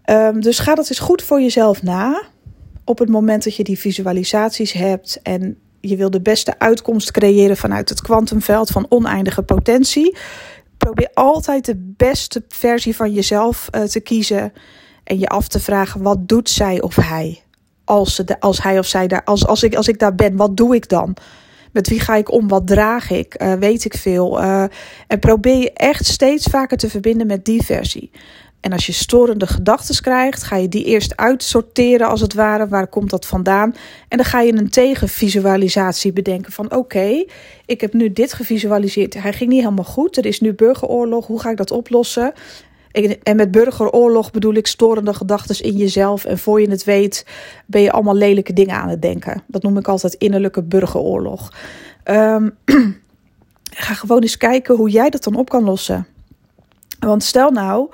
Um, 0.06 0.42
dus 0.42 0.60
ga 0.60 0.76
dat 0.76 0.90
eens 0.90 1.00
goed 1.00 1.22
voor 1.22 1.42
jezelf 1.42 1.84
na. 1.84 2.24
Op 2.84 3.00
het 3.00 3.10
moment 3.10 3.44
dat 3.44 3.56
je 3.56 3.64
die 3.64 3.80
visualisaties 3.80 4.72
hebt 4.72 5.20
en 5.24 5.58
je 5.82 5.96
wil 5.96 6.10
de 6.10 6.22
beste 6.22 6.60
uitkomst 6.60 7.12
creëren 7.12 7.58
vanuit 7.58 7.90
het 7.90 8.02
kwantumveld 8.02 8.70
van 8.70 8.86
oneindige 8.90 9.44
potentie. 9.44 10.18
Probeer 10.78 11.10
altijd 11.14 11.66
de 11.66 11.94
beste 11.98 12.44
versie 12.48 12.96
van 12.96 13.14
jezelf 13.14 13.68
uh, 13.72 13.84
te 13.84 14.00
kiezen 14.00 14.54
en 15.04 15.20
je 15.20 15.28
af 15.28 15.48
te 15.48 15.60
vragen: 15.60 16.02
wat 16.02 16.28
doet 16.28 16.50
zij 16.50 16.82
of 16.82 16.96
hij? 16.96 17.42
Als, 17.84 18.16
ze, 18.16 18.40
als 18.40 18.64
hij 18.64 18.80
of 18.80 18.86
zij 18.86 19.08
daar, 19.08 19.24
als, 19.24 19.48
als, 19.48 19.64
ik, 19.64 19.76
als 19.76 19.88
ik 19.88 20.00
daar 20.00 20.16
ben, 20.16 20.36
wat 20.36 20.58
doe 20.58 20.76
ik 20.76 20.90
dan? 20.90 21.18
Met 21.72 21.88
wie 21.88 22.00
ga 22.00 22.16
ik 22.16 22.32
om? 22.32 22.48
Wat 22.48 22.68
draag 22.68 23.10
ik? 23.10 23.42
Uh, 23.42 23.54
weet 23.54 23.86
ik 23.86 23.94
veel? 23.94 24.42
Uh, 24.42 24.64
en 25.08 25.20
probeer 25.20 25.58
je 25.58 25.74
echt 25.74 26.06
steeds 26.06 26.46
vaker 26.46 26.78
te 26.78 26.90
verbinden 26.90 27.28
met 27.28 27.46
die 27.46 27.64
versie. 27.64 28.12
En 28.62 28.74
als 28.74 28.86
je 28.86 28.92
storende 28.92 29.48
gedachten 29.48 30.02
krijgt, 30.02 30.44
ga 30.44 30.56
je 30.56 30.70
die 30.70 30.86
eerst 30.86 31.16
uitsorteren 31.16 32.08
als 32.08 32.22
het 32.22 32.34
ware. 32.34 32.68
Waar 32.68 32.88
komt 32.88 33.10
dat 33.10 33.26
vandaan? 33.26 33.76
En 34.08 34.18
dan 34.18 34.26
ga 34.26 34.42
je 34.42 34.54
een 34.54 34.70
tegenvisualisatie 34.70 36.14
bedenken 36.14 36.52
van 36.52 36.76
oké, 36.76 37.26
ik 37.66 37.82
heb 37.82 37.94
nu 37.94 38.14
dit 38.14 38.34
gevisualiseerd. 38.34 39.22
Hij 39.22 39.34
ging 39.34 39.50
niet 39.50 39.62
helemaal 39.62 39.84
goed. 39.84 40.18
Er 40.18 40.26
is 40.26 40.40
nu 40.40 40.54
burgeroorlog. 40.54 41.28
Hoe 41.28 41.40
ga 41.40 41.50
ik 41.50 41.58
dat 41.58 41.72
oplossen? 41.72 42.34
En 43.24 43.36
met 43.36 43.52
burgeroorlog 43.52 44.32
bedoel 44.32 44.54
ik 44.54 44.68
storende 44.68 45.14
gedachten 45.14 45.64
in 45.64 45.78
jezelf. 45.78 46.26
En 46.26 46.38
voor 46.38 46.62
je 46.62 46.70
het 46.70 46.84
weet, 46.84 47.26
ben 47.66 47.82
je 47.82 47.92
allemaal 47.92 48.16
lelijke 48.16 48.54
dingen 48.54 48.76
aan 48.76 48.90
het 48.90 49.02
denken. 49.02 49.44
Dat 49.48 49.64
noem 49.64 49.78
ik 49.78 49.88
altijd 49.88 50.14
innerlijke 50.14 50.64
burgeroorlog. 50.64 51.52
Um, 52.10 52.58
ga 53.64 53.94
gewoon 53.94 54.22
eens 54.22 54.38
kijken 54.38 54.76
hoe 54.76 54.90
jij 54.90 55.10
dat 55.10 55.24
dan 55.24 55.36
op 55.36 55.50
kan 55.50 55.64
lossen. 55.64 56.08
Want 57.00 57.24
stel 57.24 57.52
nou 57.52 57.90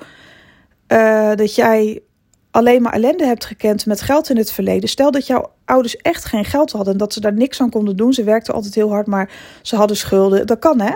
uh, 0.88 1.34
dat 1.34 1.54
jij 1.54 2.02
alleen 2.50 2.82
maar 2.82 2.92
ellende 2.92 3.26
hebt 3.26 3.44
gekend 3.44 3.86
met 3.86 4.00
geld 4.00 4.30
in 4.30 4.36
het 4.36 4.52
verleden. 4.52 4.88
Stel 4.88 5.10
dat 5.10 5.26
jouw 5.26 5.50
ouders 5.64 5.96
echt 5.96 6.24
geen 6.24 6.44
geld 6.44 6.72
hadden 6.72 6.92
en 6.92 6.98
dat 6.98 7.12
ze 7.12 7.20
daar 7.20 7.32
niks 7.32 7.60
aan 7.60 7.70
konden 7.70 7.96
doen. 7.96 8.12
Ze 8.12 8.24
werkten 8.24 8.54
altijd 8.54 8.74
heel 8.74 8.90
hard, 8.90 9.06
maar 9.06 9.30
ze 9.62 9.76
hadden 9.76 9.96
schulden. 9.96 10.46
Dat 10.46 10.58
kan 10.58 10.80
hè 10.80 10.94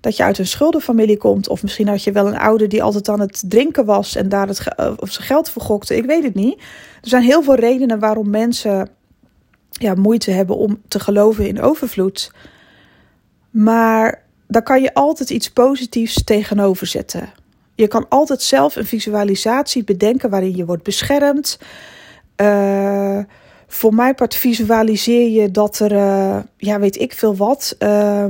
dat 0.00 0.16
je 0.16 0.22
uit 0.22 0.38
een 0.38 0.46
schuldenfamilie 0.46 1.16
komt. 1.16 1.48
Of 1.48 1.62
misschien 1.62 1.88
had 1.88 2.04
je 2.04 2.12
wel 2.12 2.26
een 2.26 2.38
ouder 2.38 2.68
die 2.68 2.82
altijd 2.82 3.08
aan 3.08 3.20
het 3.20 3.42
drinken 3.46 3.84
was 3.84 4.16
en 4.16 4.28
daar 4.28 4.48
het, 4.48 4.74
eh, 4.74 4.92
of 4.96 5.10
zijn 5.10 5.26
geld 5.26 5.50
vergokte. 5.50 5.96
Ik 5.96 6.04
weet 6.04 6.22
het 6.22 6.34
niet. 6.34 6.58
Er 7.02 7.08
zijn 7.08 7.22
heel 7.22 7.42
veel 7.42 7.54
redenen 7.54 7.98
waarom 7.98 8.30
mensen 8.30 8.88
ja, 9.70 9.94
moeite 9.94 10.30
hebben 10.30 10.56
om 10.56 10.82
te 10.88 11.00
geloven 11.00 11.46
in 11.46 11.60
overvloed. 11.60 12.32
Maar 13.50 14.22
daar 14.46 14.62
kan 14.62 14.82
je 14.82 14.94
altijd 14.94 15.30
iets 15.30 15.50
positiefs 15.50 16.24
tegenover 16.24 16.86
zetten. 16.86 17.32
Je 17.74 17.88
kan 17.88 18.06
altijd 18.08 18.42
zelf 18.42 18.76
een 18.76 18.86
visualisatie 18.86 19.84
bedenken 19.84 20.30
waarin 20.30 20.56
je 20.56 20.64
wordt 20.64 20.82
beschermd. 20.82 21.58
Uh, 22.36 23.18
voor 23.66 23.94
mijn 23.94 24.14
part 24.14 24.34
visualiseer 24.34 25.28
je 25.42 25.50
dat 25.50 25.78
er, 25.78 25.92
uh, 25.92 26.38
ja, 26.56 26.78
weet 26.78 26.98
ik 26.98 27.12
veel 27.12 27.36
wat. 27.36 27.76
Uh, 27.78 28.24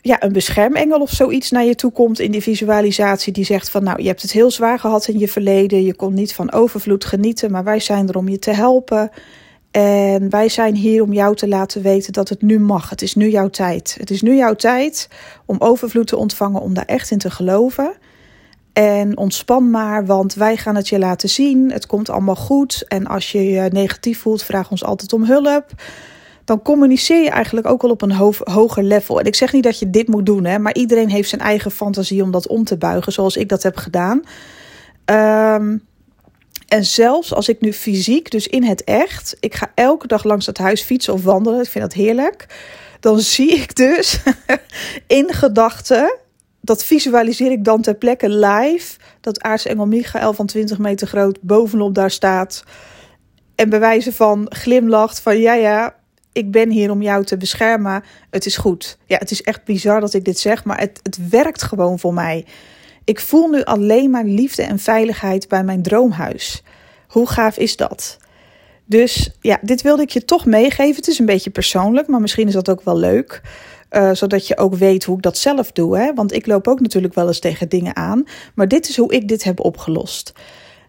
ja, 0.00 0.22
een 0.22 0.32
beschermengel 0.32 1.00
of 1.00 1.10
zoiets 1.10 1.50
naar 1.50 1.64
je 1.64 1.74
toe 1.74 1.92
komt 1.92 2.18
in 2.18 2.30
die 2.30 2.42
visualisatie. 2.42 3.32
Die 3.32 3.44
zegt 3.44 3.70
van 3.70 3.82
nou, 3.84 4.02
je 4.02 4.08
hebt 4.08 4.22
het 4.22 4.32
heel 4.32 4.50
zwaar 4.50 4.78
gehad 4.78 5.08
in 5.08 5.18
je 5.18 5.28
verleden. 5.28 5.84
Je 5.84 5.94
kon 5.94 6.14
niet 6.14 6.34
van 6.34 6.52
overvloed 6.52 7.04
genieten, 7.04 7.50
maar 7.50 7.64
wij 7.64 7.80
zijn 7.80 8.08
er 8.08 8.16
om 8.16 8.28
je 8.28 8.38
te 8.38 8.50
helpen. 8.50 9.10
En 9.70 10.30
wij 10.30 10.48
zijn 10.48 10.74
hier 10.74 11.02
om 11.02 11.12
jou 11.12 11.36
te 11.36 11.48
laten 11.48 11.82
weten 11.82 12.12
dat 12.12 12.28
het 12.28 12.42
nu 12.42 12.60
mag. 12.60 12.90
Het 12.90 13.02
is 13.02 13.14
nu 13.14 13.28
jouw 13.28 13.48
tijd. 13.48 13.96
Het 14.00 14.10
is 14.10 14.22
nu 14.22 14.36
jouw 14.36 14.54
tijd 14.54 15.08
om 15.46 15.56
overvloed 15.58 16.06
te 16.06 16.16
ontvangen, 16.16 16.60
om 16.60 16.74
daar 16.74 16.84
echt 16.84 17.10
in 17.10 17.18
te 17.18 17.30
geloven. 17.30 17.92
En 18.72 19.16
ontspan 19.16 19.70
maar, 19.70 20.06
want 20.06 20.34
wij 20.34 20.56
gaan 20.56 20.76
het 20.76 20.88
je 20.88 20.98
laten 20.98 21.28
zien. 21.28 21.72
Het 21.72 21.86
komt 21.86 22.10
allemaal 22.10 22.36
goed. 22.36 22.84
En 22.88 23.06
als 23.06 23.32
je 23.32 23.44
je 23.44 23.68
negatief 23.72 24.20
voelt, 24.20 24.42
vraag 24.42 24.70
ons 24.70 24.84
altijd 24.84 25.12
om 25.12 25.24
hulp 25.24 25.64
dan 26.48 26.62
communiceer 26.62 27.22
je 27.22 27.30
eigenlijk 27.30 27.66
ook 27.66 27.82
al 27.82 27.90
op 27.90 28.02
een 28.02 28.12
hoger 28.44 28.82
level. 28.82 29.20
En 29.20 29.24
ik 29.24 29.34
zeg 29.34 29.52
niet 29.52 29.62
dat 29.62 29.78
je 29.78 29.90
dit 29.90 30.08
moet 30.08 30.26
doen, 30.26 30.44
hè, 30.44 30.58
maar 30.58 30.74
iedereen 30.74 31.10
heeft 31.10 31.28
zijn 31.28 31.40
eigen 31.40 31.70
fantasie 31.70 32.22
om 32.22 32.30
dat 32.30 32.46
om 32.46 32.64
te 32.64 32.76
buigen, 32.76 33.12
zoals 33.12 33.36
ik 33.36 33.48
dat 33.48 33.62
heb 33.62 33.76
gedaan. 33.76 34.22
Um, 35.04 35.86
en 36.68 36.84
zelfs 36.84 37.34
als 37.34 37.48
ik 37.48 37.60
nu 37.60 37.72
fysiek, 37.72 38.30
dus 38.30 38.46
in 38.46 38.64
het 38.64 38.84
echt, 38.84 39.36
ik 39.40 39.54
ga 39.54 39.72
elke 39.74 40.06
dag 40.06 40.24
langs 40.24 40.46
het 40.46 40.58
huis 40.58 40.82
fietsen 40.82 41.12
of 41.12 41.24
wandelen, 41.24 41.60
ik 41.60 41.68
vind 41.68 41.84
dat 41.84 41.92
heerlijk. 41.92 42.46
Dan 43.00 43.20
zie 43.20 43.50
ik 43.50 43.76
dus 43.76 44.20
in 45.06 45.32
gedachten, 45.32 46.18
dat 46.60 46.84
visualiseer 46.84 47.50
ik 47.50 47.64
dan 47.64 47.82
ter 47.82 47.94
plekke 47.94 48.28
live, 48.28 48.96
dat 49.20 49.42
aartsengel 49.42 49.86
Michael 49.86 50.32
van 50.32 50.46
20 50.46 50.78
meter 50.78 51.06
groot 51.06 51.38
bovenop 51.40 51.94
daar 51.94 52.10
staat. 52.10 52.64
En 53.54 53.68
bij 53.68 53.80
wijze 53.80 54.12
van 54.12 54.46
glimlacht 54.48 55.20
van 55.20 55.38
ja 55.38 55.54
ja, 55.54 55.97
ik 56.38 56.50
ben 56.50 56.70
hier 56.70 56.90
om 56.90 57.02
jou 57.02 57.24
te 57.24 57.36
beschermen. 57.36 58.04
Het 58.30 58.46
is 58.46 58.56
goed. 58.56 58.98
Ja, 59.06 59.16
het 59.18 59.30
is 59.30 59.42
echt 59.42 59.64
bizar 59.64 60.00
dat 60.00 60.14
ik 60.14 60.24
dit 60.24 60.38
zeg, 60.38 60.64
maar 60.64 60.78
het, 60.78 61.00
het 61.02 61.28
werkt 61.28 61.62
gewoon 61.62 61.98
voor 61.98 62.14
mij. 62.14 62.44
Ik 63.04 63.20
voel 63.20 63.48
nu 63.48 63.62
alleen 63.62 64.10
maar 64.10 64.24
liefde 64.24 64.62
en 64.62 64.78
veiligheid 64.78 65.48
bij 65.48 65.64
mijn 65.64 65.82
droomhuis. 65.82 66.62
Hoe 67.08 67.28
gaaf 67.28 67.56
is 67.56 67.76
dat? 67.76 68.18
Dus 68.84 69.30
ja, 69.40 69.58
dit 69.62 69.82
wilde 69.82 70.02
ik 70.02 70.10
je 70.10 70.24
toch 70.24 70.46
meegeven. 70.46 70.96
Het 70.96 71.08
is 71.08 71.18
een 71.18 71.26
beetje 71.26 71.50
persoonlijk, 71.50 72.08
maar 72.08 72.20
misschien 72.20 72.46
is 72.46 72.52
dat 72.52 72.70
ook 72.70 72.82
wel 72.82 72.96
leuk. 72.96 73.40
Uh, 73.90 74.10
zodat 74.12 74.46
je 74.46 74.56
ook 74.56 74.74
weet 74.74 75.04
hoe 75.04 75.16
ik 75.16 75.22
dat 75.22 75.38
zelf 75.38 75.72
doe. 75.72 75.98
Hè? 75.98 76.14
Want 76.14 76.32
ik 76.32 76.46
loop 76.46 76.68
ook 76.68 76.80
natuurlijk 76.80 77.14
wel 77.14 77.26
eens 77.26 77.38
tegen 77.38 77.68
dingen 77.68 77.96
aan. 77.96 78.24
Maar 78.54 78.68
dit 78.68 78.88
is 78.88 78.96
hoe 78.96 79.12
ik 79.12 79.28
dit 79.28 79.44
heb 79.44 79.60
opgelost. 79.60 80.32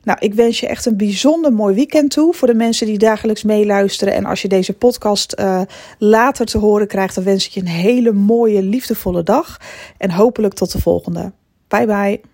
Nou, 0.03 0.17
ik 0.21 0.33
wens 0.33 0.59
je 0.59 0.67
echt 0.67 0.85
een 0.85 0.97
bijzonder 0.97 1.53
mooi 1.53 1.75
weekend 1.75 2.11
toe 2.11 2.33
voor 2.33 2.47
de 2.47 2.53
mensen 2.53 2.85
die 2.85 2.97
dagelijks 2.97 3.43
meeluisteren. 3.43 4.13
En 4.13 4.25
als 4.25 4.41
je 4.41 4.47
deze 4.47 4.73
podcast 4.73 5.35
uh, 5.39 5.61
later 5.97 6.45
te 6.45 6.57
horen 6.57 6.87
krijgt, 6.87 7.15
dan 7.15 7.23
wens 7.23 7.45
ik 7.45 7.51
je 7.51 7.59
een 7.59 7.67
hele 7.67 8.11
mooie, 8.11 8.61
liefdevolle 8.61 9.23
dag. 9.23 9.57
En 9.97 10.11
hopelijk 10.11 10.53
tot 10.53 10.71
de 10.71 10.81
volgende. 10.81 11.31
Bye 11.67 11.85
bye. 11.85 12.28